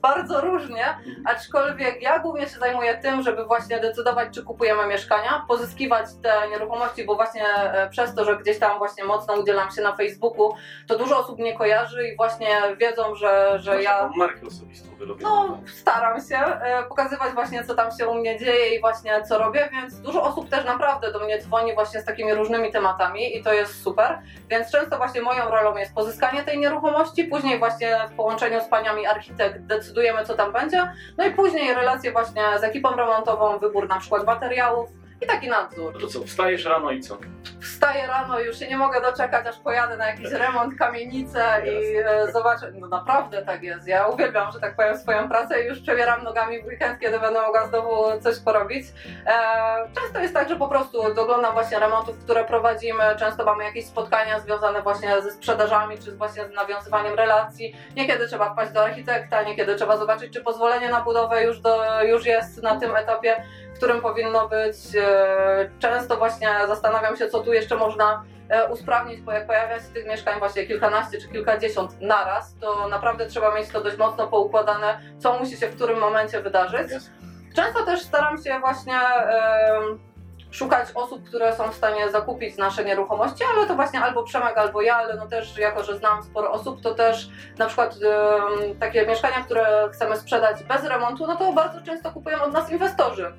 [0.06, 0.98] bardzo różnie.
[1.26, 7.06] Aczkolwiek ja głównie się zajmuję tym, żeby właśnie decydować, czy kupujemy mieszkania, pozyskiwać te nieruchomości,
[7.06, 10.54] bo właśnie e, przez to, że gdzieś tam właśnie mocno udzielam się na Facebooku,
[10.88, 15.48] to dużo osób mnie kojarzy i właśnie wiedzą, że, że Masz ja markę osobistą wyrobioną.
[15.48, 19.38] no, staram się e, pokazywać właśnie, co tam się u mnie dzieje i właśnie co
[19.38, 23.44] robię, więc dużo osób też naprawdę do mnie dzwoni właśnie z takimi różnymi tematami i
[23.44, 24.20] to jest super.
[24.50, 29.08] Więc często właśnie moją rolą jest pozyskanie tej nieruchomości, później właśnie w połączeniu z paniami
[29.08, 29.60] architekt
[29.96, 34.26] decydujemy, co tam będzie, no i później relacje właśnie z ekipą remontową, wybór na przykład
[34.26, 34.90] materiałów
[35.22, 35.94] i taki nadzór.
[35.94, 37.18] No to co, wstajesz rano i co?
[37.62, 42.32] Wstaję rano, już się nie mogę doczekać, aż pojadę na jakiś remont, kamienicę i e,
[42.32, 42.72] zobaczę.
[42.80, 43.88] No naprawdę tak jest.
[43.88, 47.42] Ja uwielbiam, że tak powiem, swoją pracę i już przebieram nogami w weekend, kiedy będę
[47.42, 48.88] mogła znowu coś porobić.
[49.26, 49.34] E,
[49.96, 53.04] często jest tak, że po prostu doglądam właśnie remontów, które prowadzimy.
[53.20, 57.76] Często mamy jakieś spotkania związane właśnie ze sprzedażami, czy właśnie z nawiązywaniem relacji.
[57.96, 62.26] Niekiedy trzeba wpaść do architekta, niekiedy trzeba zobaczyć, czy pozwolenie na budowę już, do, już
[62.26, 63.44] jest na tym etapie
[63.78, 64.76] którym powinno być.
[64.96, 69.86] E, Często właśnie zastanawiam się, co tu jeszcze można e, usprawnić, bo jak pojawia się
[69.94, 75.00] tych mieszkań właśnie kilkanaście czy kilkadziesiąt naraz, to naprawdę trzeba mieć to dość mocno poukładane,
[75.20, 76.92] co musi się w którym momencie wydarzyć.
[77.56, 79.00] Często też staram się właśnie
[80.56, 84.82] szukać osób, które są w stanie zakupić nasze nieruchomości, ale to właśnie albo Przemek, albo
[84.82, 89.08] ja, ale no też jako, że znam sporo osób, to też na przykład em, takie
[89.08, 93.34] mieszkania, które chcemy sprzedać bez remontu, no to bardzo często kupują od nas inwestorzy.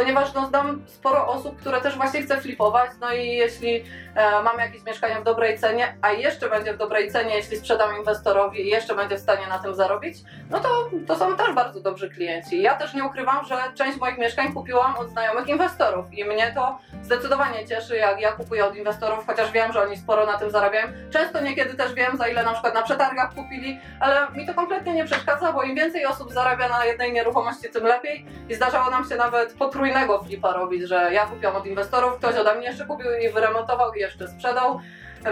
[0.00, 3.84] Ponieważ no, znam sporo osób, które też właśnie chce flipować, no i jeśli
[4.14, 7.96] e, mamy jakieś mieszkanie w dobrej cenie, a jeszcze będzie w dobrej cenie, jeśli sprzedam
[7.98, 10.18] inwestorowi i jeszcze będzie w stanie na tym zarobić,
[10.50, 12.62] no to, to są też bardzo dobrzy klienci.
[12.62, 16.78] Ja też nie ukrywam, że część moich mieszkań kupiłam od znajomych inwestorów i mnie to
[17.02, 20.86] zdecydowanie cieszy, jak ja kupuję od inwestorów, chociaż wiem, że oni sporo na tym zarabiają.
[21.10, 24.92] Często niekiedy też wiem, za ile na przykład na przetargach kupili, ale mi to kompletnie
[24.92, 28.26] nie przeszkadza, bo im więcej osób zarabia na jednej nieruchomości, tym lepiej.
[28.48, 29.52] I zdarzało nam się nawet
[29.90, 33.92] potrójnego flipa robić, że ja kupiłam od inwestorów, ktoś ode mnie jeszcze kupił i wyremontował
[33.94, 34.80] i jeszcze sprzedał.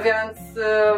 [0.05, 0.39] Więc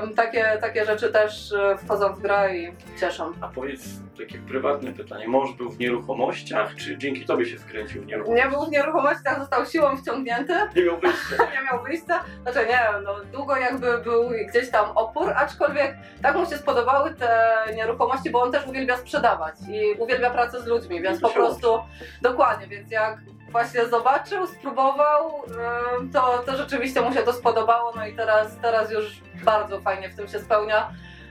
[0.03, 3.33] ym, takie, takie rzeczy też y, wchodzą w grę i cieszą.
[3.41, 3.83] A powiedz
[4.19, 5.29] takie prywatne pytanie.
[5.29, 8.45] Mąż był w nieruchomościach, czy dzięki tobie się wkręcił w nieruchomości?
[8.45, 10.53] Nie był w nieruchomościach, został siłą wciągnięty.
[10.77, 11.37] Nie miał wyjścia.
[11.55, 12.25] nie miał wyjścia.
[12.43, 17.53] Znaczy nie, no długo jakby był gdzieś tam opór, aczkolwiek tak mu się spodobały te
[17.77, 21.79] nieruchomości, bo on też uwielbia sprzedawać i uwielbia pracę z ludźmi, więc po prostu
[22.23, 23.19] dokładnie, więc jak
[23.51, 25.43] właśnie zobaczył, spróbował,
[26.13, 30.17] to, to rzeczywiście mu się to spodobało, no i teraz, teraz już bardzo fajnie w
[30.17, 30.91] tym się spełnia.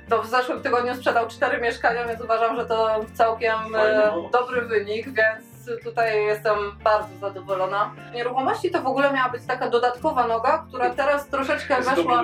[0.10, 5.06] to w zeszłym tygodniu sprzedał cztery mieszkania, więc uważam, że to całkiem e, dobry wynik,
[5.06, 5.50] więc
[5.84, 7.92] tutaj jestem bardzo zadowolona.
[8.14, 12.24] Nieruchomości to w ogóle miała być taka dodatkowa noga, która teraz troszeczkę weszła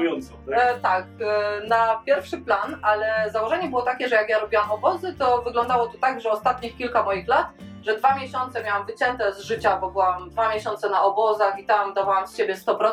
[0.50, 0.60] tak?
[0.60, 5.16] E, tak, e, na pierwszy plan, ale założenie było takie, że jak ja robiłam obozy,
[5.20, 7.48] to wyglądało to tak, że ostatnich kilka moich lat,
[7.86, 11.94] że dwa miesiące miałam wycięte z życia, bo byłam dwa miesiące na obozach i tam
[11.94, 12.92] dawałam z siebie 100%,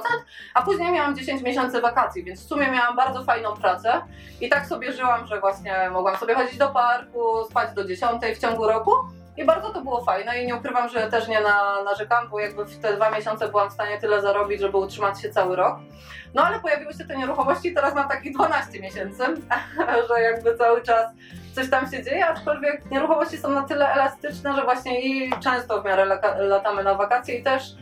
[0.54, 4.02] a później miałam 10 miesięcy wakacji, więc w sumie miałam bardzo fajną pracę
[4.40, 8.38] i tak sobie żyłam, że właśnie mogłam sobie chodzić do parku, spać do 10 w
[8.38, 8.92] ciągu roku.
[9.36, 12.64] I bardzo to było fajne i nie ukrywam, że też nie na, narzekam, bo jakby
[12.64, 15.76] w te dwa miesiące byłam w stanie tyle zarobić, żeby utrzymać się cały rok.
[16.34, 19.24] No ale pojawiły się te nieruchomości teraz mam takich 12 miesięcy,
[20.08, 21.06] że jakby cały czas
[21.52, 25.84] coś tam się dzieje, aczkolwiek nieruchomości są na tyle elastyczne, że właśnie i często w
[25.84, 26.04] miarę
[26.38, 27.74] latamy na wakacje i też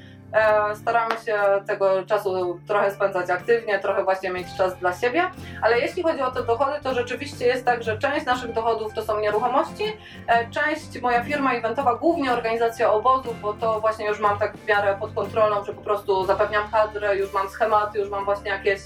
[0.74, 5.30] staramy się tego czasu trochę spędzać aktywnie, trochę właśnie mieć czas dla siebie,
[5.62, 9.02] ale jeśli chodzi o te dochody, to rzeczywiście jest tak, że część naszych dochodów to
[9.02, 9.84] są nieruchomości,
[10.26, 14.66] e, część moja firma eventowa, głównie organizacja obozów, bo to właśnie już mam tak w
[14.66, 18.80] miarę pod kontrolą, że po prostu zapewniam kadrę, już mam schematy, już mam właśnie jakieś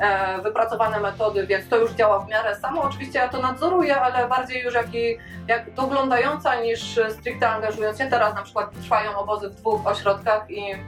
[0.00, 2.82] e, wypracowane metody, więc to już działa w miarę samo.
[2.82, 8.06] Oczywiście ja to nadzoruję, ale bardziej już jak, i, jak doglądająca niż stricte angażując się.
[8.06, 10.87] Teraz na przykład trwają obozy w dwóch ośrodkach i, e,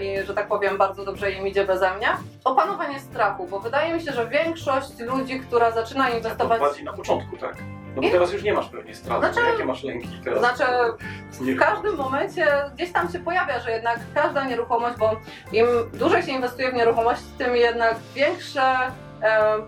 [0.00, 2.08] i że tak powiem bardzo dobrze im idzie beze mnie.
[2.44, 6.60] Opanowanie strachu, bo wydaje mi się, że większość ludzi, która zaczyna To inwestować...
[6.60, 7.54] bardziej na początku, tak?
[7.96, 9.20] No bo teraz już nie masz pewnie strachu.
[9.20, 10.38] Znaczy- Jakie masz lęki teraz?
[10.38, 10.64] Znaczy,
[11.40, 15.16] w każdym momencie gdzieś tam się pojawia, że jednak każda nieruchomość, bo
[15.52, 18.92] im dłużej się inwestuje w nieruchomość, tym jednak większe e,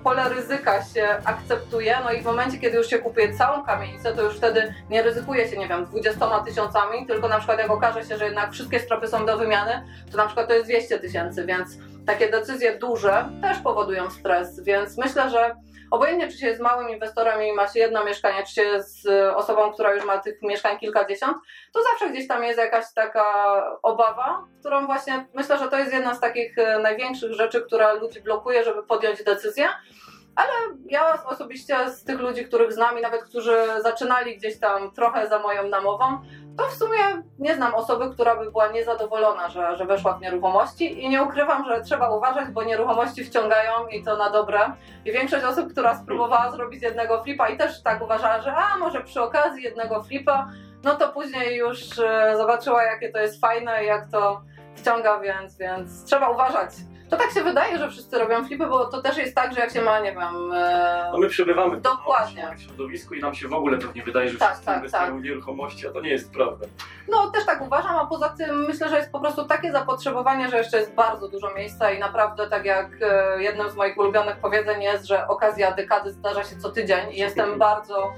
[0.03, 1.99] pole ryzyka się akceptuje.
[2.05, 5.49] No i w momencie, kiedy już się kupuje całą kamienicę, to już wtedy nie ryzykuje
[5.49, 9.09] się, nie wiem, 20 tysiącami, tylko na przykład jak okaże się, że jednak wszystkie stropy
[9.09, 13.59] są do wymiany, to na przykład to jest 200 tysięcy, więc takie decyzje duże też
[13.59, 15.57] powodują stres, więc myślę, że
[15.95, 19.37] Obojętnie, czy się jest małym inwestorem i ma się jedno mieszkanie, czy się z e,
[19.37, 21.37] osobą, która już ma tych mieszkań kilkadziesiąt,
[21.73, 23.25] to zawsze gdzieś tam jest jakaś taka
[23.83, 28.21] obawa, którą właśnie myślę, że to jest jedna z takich e, największych rzeczy, która ludzi
[28.21, 29.69] blokuje, żeby podjąć decyzję.
[30.37, 30.51] Ale
[30.87, 35.39] ja osobiście z tych ludzi, których znam i nawet którzy zaczynali gdzieś tam trochę za
[35.39, 36.05] moją namową,
[36.57, 41.05] to w sumie nie znam osoby, która by była niezadowolona, że, że weszła w nieruchomości
[41.05, 44.73] i nie ukrywam, że trzeba uważać, bo nieruchomości wciągają i to na dobre.
[45.05, 49.01] I większość osób, która spróbowała zrobić jednego flipa i też tak uważała, że a może
[49.01, 50.49] przy okazji jednego flipa,
[50.85, 54.43] no to później już e, zobaczyła jakie to jest fajne i jak to
[54.75, 56.71] wciąga, więc, więc trzeba uważać.
[57.11, 59.71] To tak się wydaje, że wszyscy robią flipy, bo to też jest tak, że jak
[59.71, 60.53] się ma, nie wiem...
[60.53, 62.49] e, No my przebywamy w Dokładnie.
[62.57, 65.17] w środowisku i nam się w ogóle pewnie wydaje, że Tak, wszyscy tak, inwestują tak.
[65.17, 66.67] w nieruchomości, a to nie jest prawda.
[67.09, 70.57] No też tak uważam, a poza tym myślę, że jest po prostu takie zapotrzebowanie, że
[70.59, 74.83] jeszcze jest bardzo dużo miejsca i naprawdę tak jak e, jednym z moich ulubionych powiedzeń
[74.83, 78.13] jest, że okazja dekady zdarza się co tydzień i jestem bardzo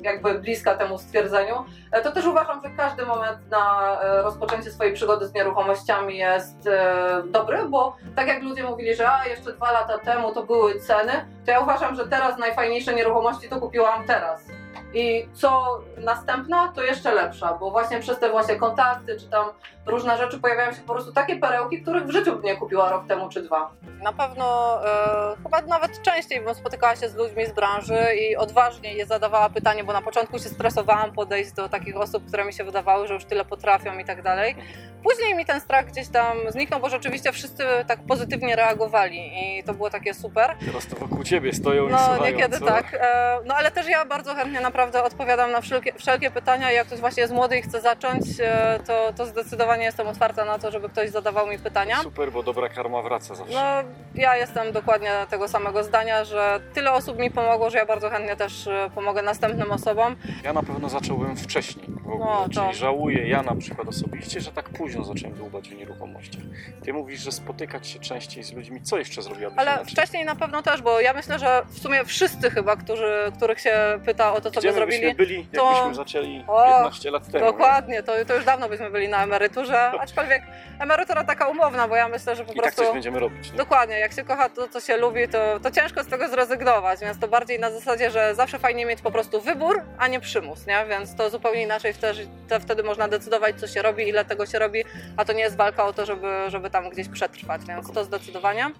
[0.00, 1.64] jakby bliska temu stwierdzeniu.
[1.92, 6.66] E, to też uważam, że każdy moment na e, rozpoczęcie swojej przygody z nieruchomościami jest
[6.66, 10.80] e, dobry, bo tak jak ludzie mówili, że a jeszcze dwa lata temu to były
[10.80, 11.12] ceny,
[11.44, 14.53] to ja uważam, że teraz najfajniejsze nieruchomości to kupiłam teraz.
[14.94, 19.46] I co następna, to jeszcze lepsza, bo właśnie przez te właśnie kontakty, czy tam
[19.86, 23.06] różne rzeczy pojawiają się po prostu takie perełki, których w życiu bym nie kupiła rok
[23.06, 23.70] temu czy dwa.
[24.02, 28.94] Na pewno e, chyba nawet częściej bym spotykała się z ludźmi z branży i odważnie
[28.94, 32.64] je zadawała pytanie, bo na początku się stresowałam podejść do takich osób, które mi się
[32.64, 34.56] wydawały, że już tyle potrafią i tak dalej.
[35.02, 39.74] Później mi ten strach gdzieś tam zniknął, bo rzeczywiście wszyscy tak pozytywnie reagowali i to
[39.74, 40.56] było takie super.
[40.66, 42.66] Teraz to wokół ciebie stoją i No niekiedy co?
[42.66, 42.94] tak.
[43.00, 46.70] E, No ale też ja bardzo chętnie naprawdę odpowiadam na wszelkie, wszelkie pytania.
[46.70, 50.58] Jak ktoś właśnie jest młody i chce zacząć, e, to, to zdecydowanie jestem otwarta na
[50.58, 51.96] to, żeby ktoś zadawał mi pytania.
[52.02, 53.54] Super, bo dobra karma wraca zawsze.
[53.54, 58.10] No, ja jestem dokładnie tego samego zdania, że tyle osób mi pomogło, że ja bardzo
[58.10, 60.16] chętnie też e, pomogę następnym osobom.
[60.44, 64.40] Ja na pewno zacząłbym wcześniej w ogóle, No, to- czyli żałuję ja na przykład osobiście,
[64.40, 66.42] że tak późno zacząłem dłubać w nieruchomościach.
[66.84, 69.92] Ty mówisz, że spotykać się częściej z ludźmi, co jeszcze zrobiłabyś Ale inaczej?
[69.92, 73.74] wcześniej na pewno też, bo ja myślę, że w sumie wszyscy chyba, którzy, których się
[74.04, 75.14] pyta o to, co Gdzie by zrobili.
[75.14, 77.44] byli, to- jakbyśmy zaczęli O, 15 lat temu.
[77.44, 77.52] nie?
[77.52, 80.42] Dokładnie, to, to już dawno byśmy byli na emeryturze, aczkolwiek
[80.80, 82.82] emerytura taka umowna, bo ja myślę, że po I tak prostu...
[82.82, 83.50] coś będziemy robić.
[83.52, 83.56] Nie?
[83.58, 87.18] Dokładnie, jak się kocha to, co się lubi, to, to ciężko z tego zrezygnować, więc
[87.18, 90.84] to bardziej na zasadzie, że zawsze fajnie mieć po prostu wybór, a nie przymus, nie?
[90.88, 92.26] Więc to zupełnie inaczej wtedy,
[92.60, 94.84] wtedy można decydować, co się robi, ile tego się robi,
[95.16, 98.70] a to nie jest walka o to, żeby, żeby tam gdzieś przetrwać, więc to zdecydowanie.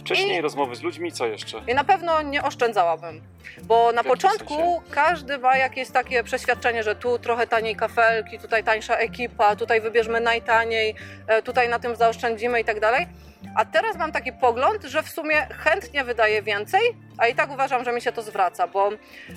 [0.00, 1.62] Wcześniej rozmowy z ludźmi, co jeszcze?
[1.68, 3.22] I na pewno nie oszczędzałabym,
[3.62, 4.80] bo na początku sensie?
[4.90, 10.20] każdy ma jakieś takie przeświadczenie, że tu trochę taniej kafelki, tutaj tańsza ekipa, tutaj wybierzmy
[10.20, 10.94] najtaniej,
[11.26, 13.06] e, tutaj na tym zaoszczędzimy i tak dalej.
[13.54, 16.80] A teraz mam taki pogląd, że w sumie chętnie wydaję więcej,
[17.18, 18.90] a i tak uważam, że mi się to zwraca, bo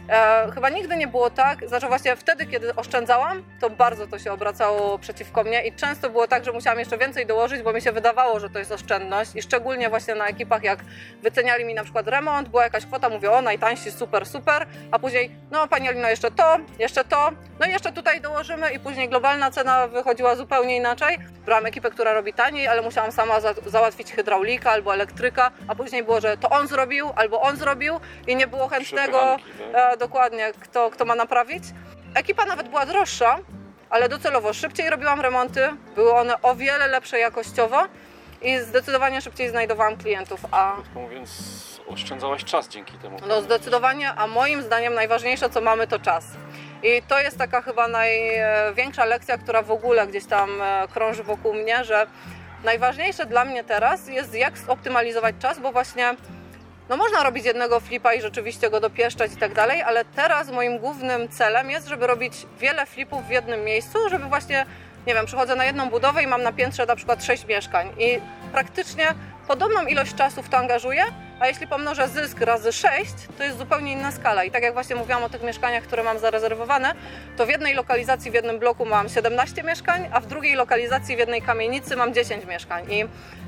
[0.10, 4.32] e, chyba nigdy nie było tak, znaczy właśnie wtedy, kiedy oszczędzałam, to bardzo to się
[4.32, 7.92] obracało przeciwko mnie i często było tak, że musiałam jeszcze więcej dołożyć, bo mi się
[7.92, 10.80] wydawało, że to jest oszczędność i szczególnie właśnie na ekipach, jak
[11.24, 15.36] wyceniali mi na przykład remont, była jakaś kwota, mówię, o najtańsi, super, super, a później,
[15.52, 19.52] no Pani Alino, jeszcze to, jeszcze to, no i jeszcze tutaj dołożymy i później globalna
[19.52, 21.18] cena wychodziła zupełnie inaczej.
[21.46, 26.04] Brałam ekipę, która robi taniej, ale musiałam sama za załatwić hydraulika albo elektryka, a później
[26.04, 29.38] było, że to on zrobił albo on zrobił i nie było chętnego,
[29.74, 29.94] tak?
[29.94, 31.64] e, dokładnie, kto, kto ma naprawić.
[32.16, 33.40] Ekipa nawet była droższa,
[33.90, 37.84] ale docelowo szybciej robiłam remonty, były one o wiele lepsze jakościowo
[38.42, 41.32] i zdecydowanie szybciej znajdowałam klientów, a Krótko mówiąc,
[41.88, 43.18] oszczędzałaś czas dzięki temu.
[43.28, 46.26] no zdecydowanie, a moim zdaniem najważniejsze co mamy to czas.
[46.84, 51.54] I to jest taka chyba największa lekcja, która w ogóle gdzieś tam e, krąży wokół
[51.54, 52.08] mnie, że
[52.68, 56.16] najważniejsze dla mnie teraz jest jak zoptymalizować czas, bo właśnie
[56.90, 60.80] no można robić jednego flipa i rzeczywiście go dopieszczać i tak dalej, ale teraz moim
[60.80, 64.66] głównym celem jest, żeby robić wiele flipów w jednym miejscu, żeby właśnie,
[65.08, 67.90] nie wiem, przychodzę na jedną budowę i mam na piętrze na przykład sześć mieszkań.
[67.98, 68.20] I
[68.52, 69.14] praktycznie
[69.48, 71.04] podobną ilość czasu w to angażuję,
[71.40, 74.44] a jeśli pomnożę zysk razy 6, to jest zupełnie inna skala.
[74.44, 76.94] I tak jak właśnie mówiłam o tych mieszkaniach, które mam zarezerwowane,
[77.38, 81.20] to w jednej lokalizacji, w jednym bloku mam 17 mieszkań, a w drugiej lokalizacji, w
[81.20, 82.86] jednej kamienicy mam 10 mieszkań.
[82.92, 83.06] I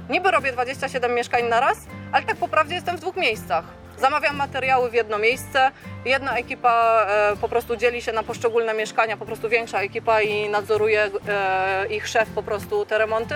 [0.09, 1.77] niby robię 27 mieszkań na raz,
[2.11, 3.63] ale tak po prawdzie jestem w dwóch miejscach.
[3.99, 5.71] Zamawiam materiały w jedno miejsce,
[6.05, 10.49] jedna ekipa e, po prostu dzieli się na poszczególne mieszkania, po prostu większa ekipa i
[10.49, 13.35] nadzoruje e, ich szef po prostu te remonty.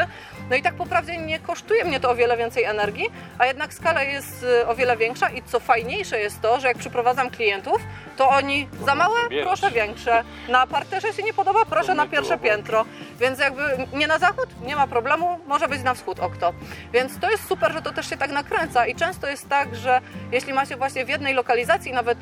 [0.49, 3.05] No i tak po prawdzie nie kosztuje mnie to o wiele więcej energii,
[3.37, 6.77] a jednak skala jest e, o wiele większa i co fajniejsze jest to, że jak
[6.77, 7.81] przyprowadzam klientów,
[8.17, 10.23] to oni za małe, proszę większe.
[10.47, 12.85] Na parterze się nie podoba, proszę na pierwsze piętro.
[13.19, 13.61] Więc jakby
[13.93, 16.53] nie na zachód, nie ma problemu, może być na wschód okno.
[16.93, 20.01] Więc to jest super, że to też się tak nakręca i często jest tak, że
[20.31, 22.17] jeśli ma się właśnie w jednej lokalizacji nawet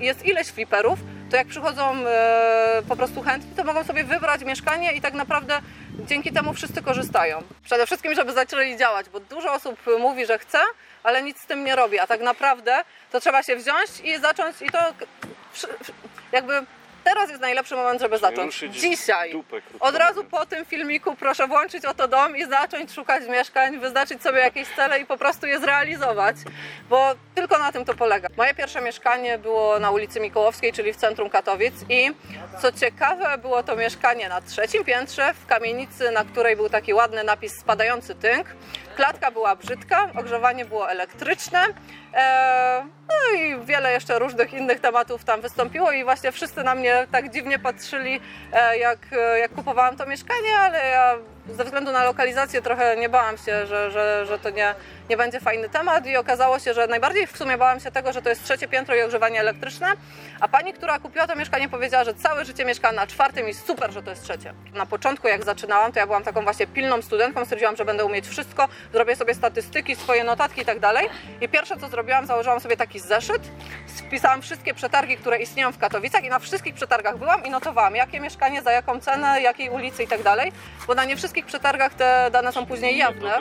[0.00, 0.98] jest- ileś fliperów,
[1.30, 5.60] to jak przychodzą e, po prostu chętni, to mogą sobie wybrać mieszkanie i tak naprawdę
[6.06, 7.42] dzięki temu wszyscy korzystają.
[7.64, 10.58] Przede wszystkim, żeby zaczęli działać, bo dużo osób mówi, że chce,
[11.02, 14.62] ale nic z tym nie robi, a tak naprawdę to trzeba się wziąć i zacząć
[14.62, 14.78] i to
[16.32, 16.52] jakby
[17.06, 18.64] teraz jest najlepszy moment, żeby zacząć.
[18.70, 19.42] Dzisiaj.
[19.80, 24.38] Od razu po tym filmiku proszę włączyć oto dom i zacząć szukać mieszkań, wyznaczyć sobie
[24.38, 26.36] jakieś cele i po prostu je zrealizować,
[26.88, 28.28] bo tylko na tym to polega.
[28.36, 32.12] Moje pierwsze mieszkanie było na ulicy Mikołowskiej, czyli w centrum Katowic i
[32.62, 37.24] co ciekawe było to mieszkanie na trzecim piętrze w kamienicy, na której był taki ładny
[37.24, 38.46] napis spadający tynk.
[38.96, 41.60] Klatka była brzydka, ogrzewanie było elektryczne.
[42.14, 47.06] Eee, no i wiele jeszcze różnych innych tematów tam wystąpiło i właśnie wszyscy na mnie
[47.12, 48.20] tak dziwnie patrzyli,
[48.52, 51.14] e, jak, e, jak kupowałam to mieszkanie, ale ja
[51.48, 54.74] ze względu na lokalizację trochę nie bałam się, że, że, że to nie,
[55.08, 58.22] nie będzie fajny temat i okazało się, że najbardziej w sumie bałam się tego, że
[58.22, 59.86] to jest trzecie piętro i ogrzewanie elektryczne,
[60.40, 63.92] a pani, która kupiła to mieszkanie powiedziała, że całe życie mieszka na czwartym i super,
[63.92, 64.54] że to jest trzecie.
[64.74, 68.28] Na początku jak zaczynałam, to ja byłam taką właśnie pilną studentką, stwierdziłam, że będę umieć
[68.28, 71.08] wszystko, zrobię sobie statystyki, swoje notatki i tak dalej
[71.40, 73.42] i pierwsze co zrobiłam, założyłam sobie taki zeszyt,
[74.06, 78.20] wpisałam wszystkie przetargi, które istnieją w Katowicach i na wszystkich przetargach byłam i notowałam, jakie
[78.20, 80.52] mieszkanie, za jaką cenę, jakiej ulicy i tak dalej,
[80.86, 83.36] bo na nie wszystkich przetargach te dane są później jawne.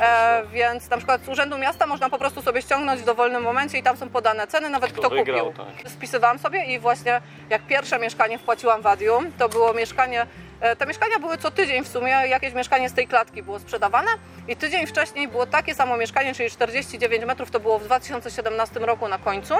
[0.00, 3.42] E, do- więc na przykład z Urzędu Miasta można po prostu sobie ściągnąć w dowolnym
[3.42, 5.64] momencie i tam są podane ceny, nawet Kto kto, wygrał, kupił.
[5.82, 5.90] tak.
[5.90, 10.26] Spisywałam sobie i właśnie jak pierwsze mieszkanie wpłaciłam w Adium, to było mieszkanie,
[10.60, 14.10] e, te mieszkania były co tydzień w sumie, jakieś mieszkanie z tej klatki było sprzedawane
[14.48, 19.08] i tydzień wcześniej było takie samo mieszkanie, czyli 49 metrów, to było w 2017 roku
[19.08, 19.54] na końcu.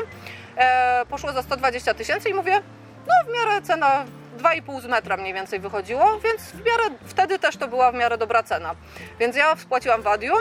[0.57, 2.63] E, poszło za 120 tysięcy i mówię,
[3.07, 4.05] no w miarę cena
[4.39, 8.19] 2,5 z metra mniej więcej wychodziło, więc w miarę wtedy też to była w miarę
[8.19, 8.75] dobra cena.
[9.21, 10.39] Więc ja wpłaciłam w Adium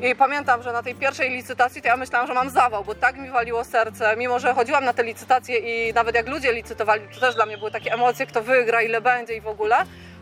[0.00, 3.16] i pamiętam, że na tej pierwszej licytacji to ja myślałam, że mam zawał, bo tak
[3.16, 7.20] mi waliło serce, mimo że chodziłam na te licytacje i nawet jak ludzie licytowali, to
[7.20, 9.76] też dla mnie były takie emocje, kto wygra, ile będzie i w ogóle.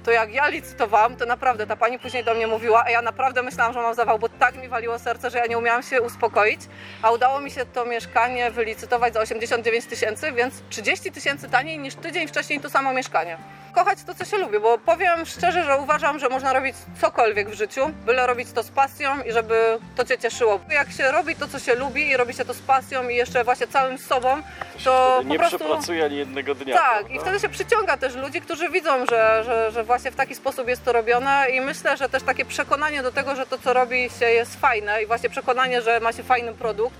[0.06, 3.42] To jak ja licytowałam, to naprawdę ta pani później do mnie mówiła, a ja naprawdę
[3.42, 6.60] myślałam, że mam zawał, bo tak mi waliło serce, że ja nie umiałam się uspokoić.
[7.02, 11.94] A udało mi się to mieszkanie wylicytować za 89 tysięcy, więc 30 tysięcy taniej niż
[11.94, 13.36] tydzień wcześniej to samo mieszkanie.
[13.76, 17.54] Kochać to, co się lubi, bo powiem szczerze, że uważam, że można robić cokolwiek w
[17.54, 20.60] życiu, byle robić to z pasją i żeby to Cię cieszyło.
[20.70, 23.44] Jak się robi to, co się lubi i robi się to z pasją i jeszcze
[23.44, 24.42] właśnie całym sobą,
[24.84, 25.58] To to po nie prostu...
[25.58, 26.74] przepracuje ani jednego dnia.
[26.74, 27.14] Tak, prawda?
[27.14, 30.68] i wtedy się przyciąga też ludzi, którzy widzą, że, że, że właśnie w taki sposób
[30.68, 34.10] jest to robione i myślę, że też takie przekonanie do tego, że to co robi
[34.20, 36.96] się jest fajne i właśnie przekonanie, że ma się fajny produkt,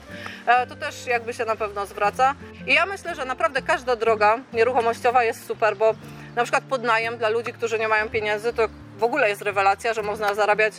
[0.47, 2.35] e, to też jakby się na pewno zwraca.
[2.67, 5.95] I ja myślę, że naprawdę każda droga nieruchomościowa jest super, bo
[6.37, 8.69] na przykład podnajem dla ludzi, którzy nie mają pieniędzy, to
[8.99, 10.75] w ogóle jest rewelacja, że można zarabiać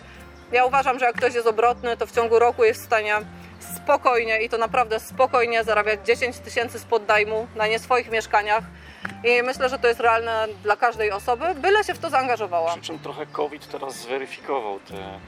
[0.52, 3.16] Ja uważam, że jak ktoś jest obrotny, to w ciągu roku jest w stanie
[3.60, 8.64] spokojnie i to naprawdę spokojnie zarabiać 10 tysięcy z poddajmu na nie swoich mieszkaniach.
[9.24, 12.72] I myślę, że to jest realne dla każdej osoby, byle się w to zaangażowała.
[12.72, 15.20] Przy czym trochę COVID teraz zweryfikował te, e,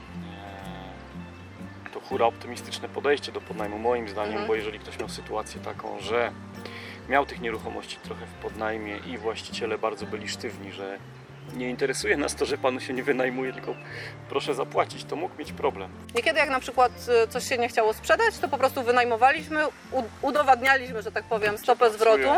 [1.94, 4.46] to hura optymistyczne podejście do podnajmu moim zdaniem, Mhm.
[4.48, 6.32] bo jeżeli ktoś miał sytuację taką, że
[7.10, 10.98] miał tych nieruchomości trochę w podnajmie i właściciele bardzo byli sztywni, że
[11.56, 13.74] nie interesuje nas to, że panu się nie wynajmuje, tylko
[14.28, 15.90] proszę zapłacić, to mógł mieć problem.
[16.14, 16.92] Niekiedy jak na przykład
[17.24, 19.60] y, coś się nie chciało sprzedać, to po prostu wynajmowaliśmy,
[20.22, 22.28] udowadnialiśmy, że tak powiem, stopę zwrotu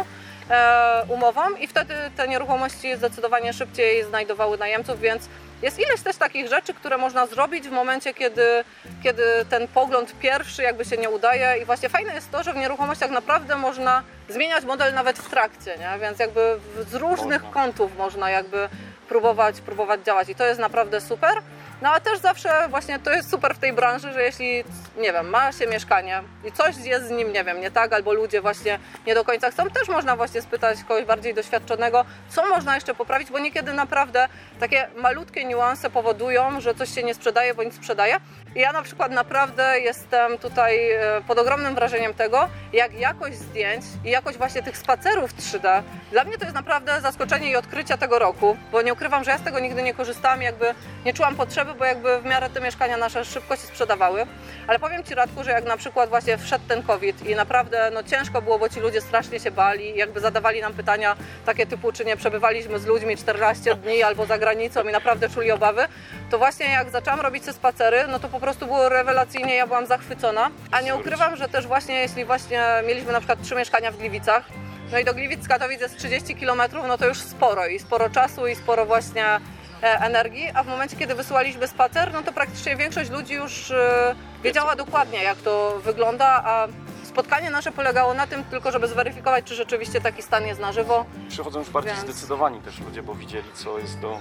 [1.08, 5.28] umową i wtedy te nieruchomości zdecydowanie szybciej znajdowały najemców, więc
[5.62, 8.64] jest ileś też takich rzeczy, które można zrobić w momencie, kiedy,
[9.02, 12.56] kiedy ten pogląd pierwszy jakby się nie udaje i właśnie fajne jest to, że w
[12.56, 15.98] nieruchomościach naprawdę można zmieniać model nawet w trakcie, nie?
[16.00, 16.58] więc jakby
[16.90, 17.60] z różnych Można.
[17.60, 18.68] kątów można jakby
[19.08, 21.32] próbować, próbować działać i to jest naprawdę super.
[21.82, 24.64] No a też zawsze właśnie to jest super w tej branży, że jeśli,
[24.96, 28.12] nie wiem, ma się mieszkanie i coś jest z nim, nie wiem, nie tak, albo
[28.12, 32.74] ludzie właśnie nie do końca chcą, też można właśnie spytać kogoś bardziej doświadczonego, co można
[32.74, 34.28] jeszcze poprawić, bo niekiedy naprawdę
[34.60, 38.16] takie malutkie niuanse powodują, że coś się nie sprzedaje bądź sprzedaje.
[38.56, 43.84] I ja na przykład naprawdę jestem tutaj e, pod ogromnym wrażeniem tego, jak jakość zdjęć
[44.04, 48.18] i jakość właśnie tych spacerów 3D, dla mnie to jest naprawdę zaskoczenie i odkrycie tego
[48.18, 51.71] roku, bo nie ukrywam, że ja z tego nigdy nie korzystałam, jakby nie czułam potrzeby,
[51.74, 54.26] bo jakby w miarę te mieszkania nasze szybko się sprzedawały.
[54.66, 58.02] Ale powiem Ci Radku, że jak na przykład właśnie wszedł ten COVID i naprawdę no,
[58.02, 62.04] ciężko było, bo ci ludzie strasznie się bali, jakby zadawali nam pytania takie typu, czy
[62.04, 65.82] nie przebywaliśmy z ludźmi 14 dni albo za granicą i naprawdę czuli obawy,
[66.30, 69.86] to właśnie jak zaczęłam robić te spacery, no to po prostu było rewelacyjnie, ja byłam
[69.86, 70.50] zachwycona.
[70.70, 74.44] A nie ukrywam, że też właśnie jeśli właśnie mieliśmy na przykład trzy mieszkania w Gliwicach,
[74.92, 78.10] no i do Gliwic z Katowic jest 30 km, no to już sporo i sporo
[78.10, 79.40] czasu i sporo właśnie
[79.82, 84.76] energii, a w momencie, kiedy wysyłaliśmy spacer, no to praktycznie większość ludzi już e, wiedziała
[84.76, 86.68] dokładnie, jak to wygląda, a
[87.04, 91.04] spotkanie nasze polegało na tym tylko, żeby zweryfikować, czy rzeczywiście taki stan jest na żywo.
[91.28, 94.18] Przychodzą już bardziej Więc- zdecydowani też ludzie, bo widzieli co jest do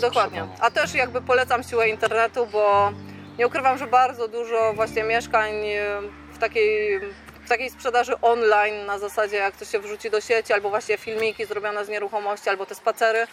[0.00, 0.46] Dokładnie.
[0.60, 2.92] A też jakby polecam siłę internetu, bo
[3.38, 6.00] nie ukrywam, że bardzo dużo właśnie mieszkań e,
[6.32, 7.00] w takiej,
[7.46, 11.46] w takiej sprzedaży online na zasadzie jak to się wrzuci do sieci, albo właśnie filmiki
[11.46, 13.26] zrobione z nieruchomości, albo te spacery,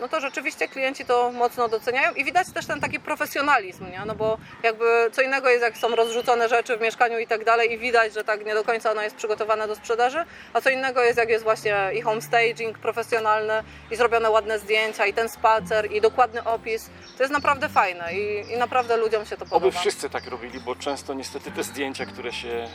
[0.00, 4.02] no to rzeczywiście klienci to mocno doceniają i widać też ten taki profesjonalizm, nie?
[4.06, 7.72] No bo jakby co innego jest jak są rozrzucone rzeczy w mieszkaniu i tak dalej
[7.72, 11.02] i widać, że tak nie do końca ono jest przygotowane do sprzedaży, a co innego
[11.02, 15.92] jest jak jest właśnie i home staging profesjonalny i zrobione ładne zdjęcia i ten spacer
[15.92, 16.90] i dokładny opis.
[17.16, 19.78] To jest naprawdę fajne i, i naprawdę ludziom się to Oby podoba.
[19.80, 22.68] wszyscy tak robili, bo często niestety te zdjęcia, które się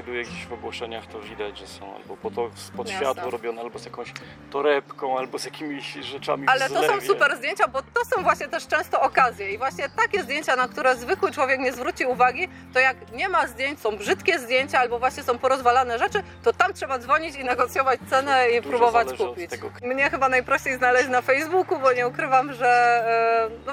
[0.00, 2.50] znajduje gdzieś w ogłoszeniach, to widać, że są albo po to
[2.86, 4.12] światło robione, albo z jakąś
[4.50, 8.48] torebką, albo z jakimiś rzeczami w Ale to są super zdjęcia, bo to są właśnie
[8.48, 12.80] też często okazje i właśnie takie zdjęcia, na które zwykły człowiek nie zwróci uwagi, to
[12.80, 16.98] jak nie ma zdjęć, są brzydkie zdjęcia albo właśnie są porozwalane rzeczy, to tam trzeba
[16.98, 19.50] dzwonić i negocjować cenę i Dużo próbować kupić.
[19.50, 19.70] tego.
[19.82, 23.72] Mnie chyba najprościej znaleźć na Facebooku, bo nie ukrywam, że e, no,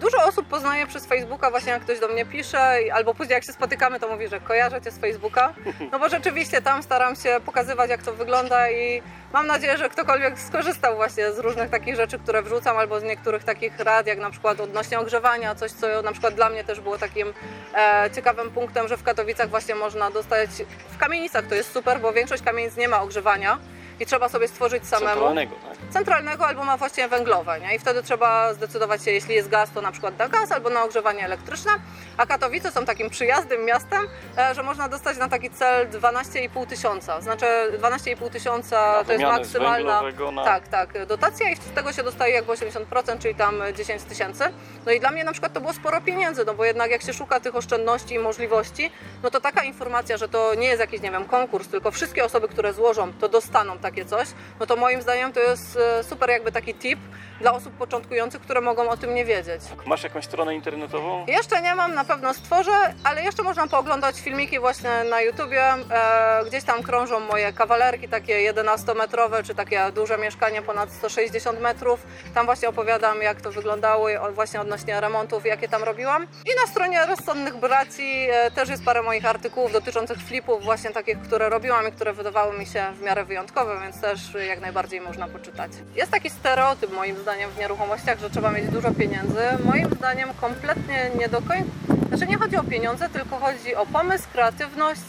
[0.00, 3.52] dużo osób poznaje przez Facebooka, właśnie jak ktoś do mnie pisze, albo później jak się
[3.52, 5.54] spotykamy, to mówi, że kojarzę cię z Facebooka.
[5.92, 10.40] No bo rzeczywiście tam staram się pokazywać, jak to wygląda i mam nadzieję, że ktokolwiek
[10.40, 14.30] skorzystał właśnie z różnych takich rzeczy, które wrzucam, albo z niektórych takich rad, jak na
[14.30, 17.34] przykład odnośnie ogrzewania, coś, co na przykład dla mnie też było takim
[17.74, 20.50] e, ciekawym punktem, że w Katowicach właśnie można dostać,
[20.90, 23.58] w kamienicach to jest super, bo większość kamienic nie ma ogrzewania
[24.00, 25.92] i trzeba sobie stworzyć samemu Centralnego, tak?
[25.92, 27.74] centralnego albo ma właśnie węglowe, nie?
[27.74, 30.84] I wtedy trzeba zdecydować się, jeśli jest gaz, to na przykład na gaz albo na
[30.84, 31.72] ogrzewanie elektryczne.
[32.16, 34.02] A Katowice są takim przyjaznym miastem,
[34.38, 37.20] e, że można dostać na taki cel 12,5 tysiąca.
[37.20, 37.46] Znaczy
[37.78, 40.02] 12,5 tysiąca to jest maksymalna.
[40.32, 40.44] na...
[40.44, 44.44] Tak, tak, dotacja i z tego się dostaje jakby 80%, czyli tam 10 tysięcy.
[44.86, 47.12] No i dla mnie na przykład to było sporo pieniędzy, no bo jednak jak się
[47.12, 48.90] szuka tych oszczędności i możliwości,
[49.22, 52.48] no to taka informacja, że to nie jest jakiś, nie wiem, konkurs, tylko wszystkie osoby,
[52.48, 54.28] które złożą, to dostaną takie coś,
[54.60, 56.98] no to moim zdaniem to jest e, super jakby taki tip
[57.40, 59.62] dla osób początkujących, które mogą o tym nie wiedzieć.
[59.86, 61.24] Masz jakąś stronę internetową?
[61.26, 65.62] Jeszcze nie mam, na pewno stworzę, ale jeszcze można pooglądać filmiki właśnie na YouTubie.
[65.64, 72.06] E, gdzieś tam krążą moje kawalerki, takie 11-metrowe, czy takie duże mieszkanie ponad 160 metrów.
[72.34, 76.22] Tam właśnie opowiadam, jak to wyglądało, właśnie odnośnie remontów, jakie tam robiłam.
[76.22, 81.20] I na stronie Rozsądnych Braci e, też jest parę moich artykułów dotyczących flipów, właśnie takich,
[81.20, 85.28] które robiłam i które wydawały mi się w miarę wyjątkowe, więc też jak najbardziej można
[85.28, 85.72] poczytać.
[85.94, 89.42] Jest taki stereotyp moim zdaniem w nieruchomościach, że trzeba mieć dużo pieniędzy.
[89.64, 91.70] Moim zdaniem kompletnie nie do końca.
[92.08, 95.00] Znaczy nie chodzi o pieniądze, tylko chodzi o pomysł, kreatywność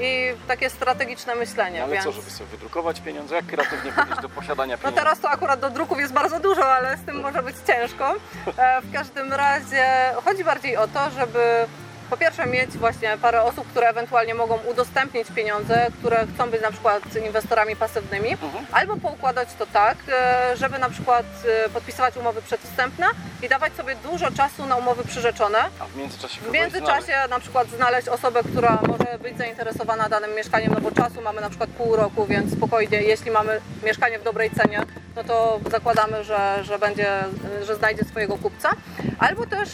[0.00, 1.78] i takie strategiczne myślenie.
[1.78, 2.04] No, ale więc...
[2.04, 3.34] co, żeby sobie wydrukować pieniądze?
[3.34, 4.98] Jak kreatywnie podejść do posiadania No pieniędzy?
[5.00, 8.14] teraz to akurat do druków jest bardzo dużo, ale z tym może być ciężko.
[8.58, 9.86] E, W każdym razie
[10.24, 11.66] chodzi bardziej o to, żeby
[12.10, 16.70] po pierwsze mieć właśnie parę osób, które ewentualnie mogą udostępnić pieniądze, które chcą być na
[16.70, 18.66] przykład inwestorami pasywnymi, Mhm.
[18.72, 21.26] albo poukładać to tak, e, żeby na przykład
[21.66, 23.06] e, podpisywać umowy przedwstępne
[23.42, 27.68] i dawać sobie dużo czasu na umowy przyrzeczone, A w międzyczasie w międzyczasie na przykład
[27.68, 31.96] znaleźć osobę, która może być zainteresowana danym mieszkaniem, no bo czasu mamy na przykład pół
[31.96, 34.80] roku, więc spokojnie, jeśli mamy mieszkanie w dobrej cenie,
[35.16, 37.24] no to zakładamy, że, że będzie,
[37.62, 38.70] że znajdzie swojego kupca.
[39.18, 39.68] Albo też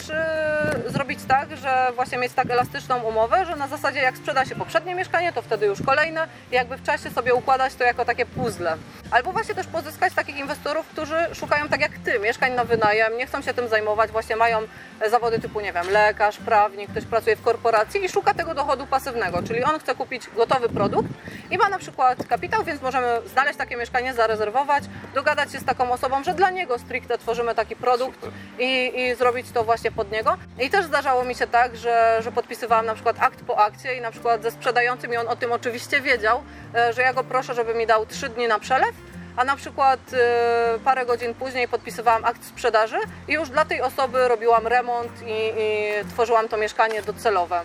[0.84, 4.54] yy, zrobić tak, że właśnie mieć tak elastyczną umowę, że na zasadzie jak sprzeda się
[4.54, 8.26] poprzednie mieszkanie, to wtedy już kolejne i jakby w czasie sobie układać to jako takie
[8.26, 8.76] puzzle.
[9.10, 13.26] Albo właśnie też pozyskać takich inwestorów, którzy szukają tak jak ty, mieszkań na wynajem, nie
[13.26, 14.58] chcą się tym zajmować, właśnie mają
[15.10, 19.42] zawody typu, nie wiem, lekarz, prawnik, ktoś pracuje w korporacji i szuka tego dochodu pasywnego,
[19.42, 21.08] czyli on chce kupić gotowy produkt
[21.50, 24.84] i ma na przykład kapitał, więc możemy znaleźć takie mieszkanie, zarezerwować,
[25.14, 28.26] dogadać się z taką osobą, że dla niego stricte tworzymy taki produkt
[28.58, 30.36] i, i zrobić to właśnie pod niego.
[30.60, 34.00] I też zdarzało mi się tak, że, że podpisywałam na przykład akt po akcie i
[34.00, 36.42] na przykład ze sprzedającym i on o tym oczywiście wiedział,
[36.74, 38.94] e, że ja go proszę, żeby mi dał 3 dni na przelew,
[39.36, 42.96] a na przykład e, parę godzin później podpisywałam akt sprzedaży
[43.28, 47.60] i już dla tej osoby robiłam remont i, i tworzyłam to mieszkanie docelowe.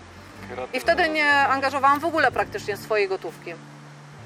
[0.72, 3.54] I wtedy nie angażowałam w ogóle praktycznie swojej gotówki.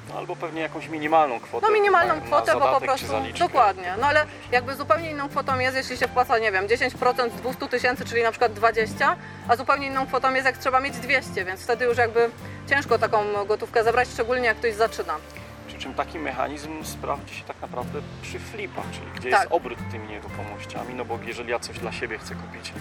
[0.09, 1.67] No, albo pewnie jakąś minimalną kwotę.
[1.67, 3.39] No minimalną na- na kwotę, bo po zadatek czy prostu zaliczkę.
[3.39, 3.95] dokładnie.
[4.01, 7.69] No ale jakby zupełnie inną kwotą jest, jeśli się wpłaca, nie wiem, 10% z 200
[7.69, 9.17] tysięcy, czyli na przykład 20,
[9.49, 12.31] a zupełnie inną kwotą jest, jak trzeba mieć 200, więc wtedy już jakby
[12.69, 15.15] ciężko taką gotówkę zebrać, szczególnie jak ktoś zaczyna.
[15.69, 19.41] Przy czym taki mechanizm sprawdzi się tak naprawdę przy flipach, czyli gdzie Tak.
[19.41, 22.73] jest obrót tymi nieruchomościami, no bo jeżeli ja coś dla siebie chcę kupić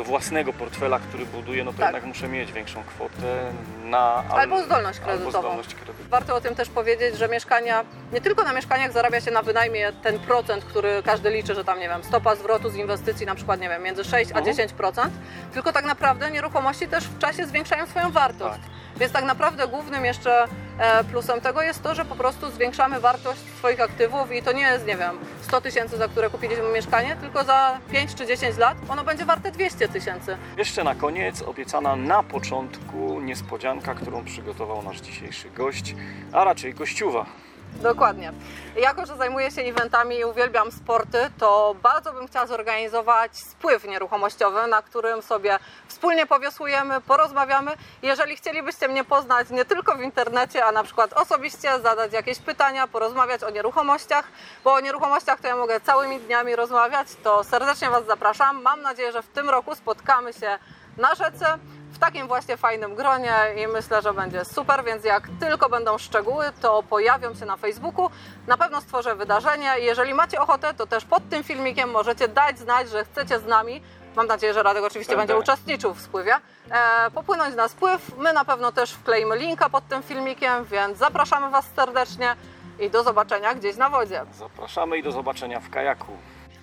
[0.00, 1.86] do własnego portfela, który buduję, no to Tak.
[1.86, 3.52] jednak muszę mieć większą kwotę
[3.84, 4.24] na...
[4.30, 5.38] Albo zdolność Albo kredytową.
[5.40, 6.08] zdolność kredytową.
[6.10, 9.92] Warto o tym też powiedzieć, że mieszkania, nie tylko na mieszkaniach zarabia się na wynajmie
[10.02, 13.60] ten procent, który każdy liczy, że tam, nie wiem, stopa zwrotu z inwestycji na przykład,
[13.60, 14.56] nie wiem, między 6 a Mhm.
[14.56, 15.08] 10%,
[15.52, 18.60] tylko tak naprawdę nieruchomości też w czasie zwiększają swoją wartość.
[18.60, 18.70] Tak.
[19.00, 20.44] Więc tak naprawdę głównym jeszcze
[20.78, 24.62] e, plusem tego jest to, że po prostu zwiększamy wartość swoich aktywów i to nie
[24.62, 28.76] jest, nie wiem, 100 tysięcy, za które kupiliśmy mieszkanie, tylko za 5 czy 10 lat
[28.88, 30.36] ono będzie warte 200 tysięcy.
[30.56, 35.94] Jeszcze na koniec obiecana na początku niespodzianka, którą przygotował nasz dzisiejszy gość,
[36.32, 37.26] a raczej gościuwa.
[37.74, 38.32] Dokładnie.
[38.76, 44.66] Jako, że zajmuję się eventami i uwielbiam sporty, to bardzo bym chciała zorganizować spływ nieruchomościowy,
[44.66, 45.58] na którym sobie
[45.88, 47.72] wspólnie powiosłujemy, porozmawiamy.
[48.02, 52.86] Jeżeli chcielibyście mnie poznać nie tylko w internecie, a na przykład osobiście, zadać jakieś pytania,
[52.86, 54.24] porozmawiać o nieruchomościach,
[54.64, 58.62] bo o nieruchomościach to ja mogę całymi dniami rozmawiać, to serdecznie Was zapraszam.
[58.62, 60.58] Mam nadzieję, że w tym roku spotkamy się
[60.96, 61.58] na rzece
[61.92, 66.44] w takim właśnie fajnym gronie i myślę, że będzie super, więc jak tylko będą szczegóły,
[66.60, 68.10] to pojawią się na Facebooku.
[68.46, 69.72] Na pewno stworzę wydarzenie.
[69.78, 73.82] Jeżeli macie ochotę, to też pod tym filmikiem możecie dać znać, że chcecie z nami.
[74.16, 75.34] Mam nadzieję, że Radek oczywiście Będę.
[75.34, 76.34] będzie uczestniczył w spływie.
[76.70, 78.16] E, popłynąć na spływ.
[78.18, 82.36] My na pewno też wkleimy linka pod tym filmikiem, więc zapraszamy Was serdecznie
[82.80, 84.22] i do zobaczenia gdzieś na wodzie.
[84.32, 86.12] Zapraszamy i do zobaczenia w kajaku.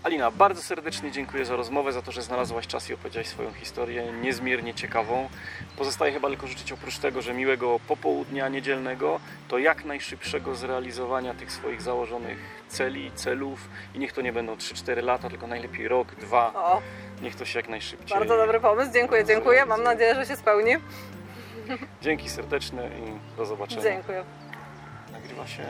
[0.04, 4.12] Alina, bardzo serdecznie dziękuję za rozmowę, za to, że znalazłaś czas i opowiedziałaś swoją historię,
[4.22, 5.30] niezmiernie ciekawą.
[5.78, 11.52] Pozostaje chyba tylko życzyć oprócz tego, że miłego popołudnia niedzielnego, to jak najszybszego zrealizowania tych
[11.52, 12.38] swoich założonych
[12.68, 16.82] celi, celów i niech to nie będą 3-4 lata, tylko najlepiej rok, dwa, O,
[17.22, 18.18] niech to się jak najszybciej.
[18.20, 18.92] bardzo dobry pomysł.
[18.94, 19.66] Dziękuję, dziękuję.
[19.66, 20.72] Mam nadzieję, że się spełni.
[22.02, 23.82] Dzięki serdeczne i do zobaczenia.
[23.84, 24.24] Dziękuję.
[25.12, 25.64] Nagrywa się.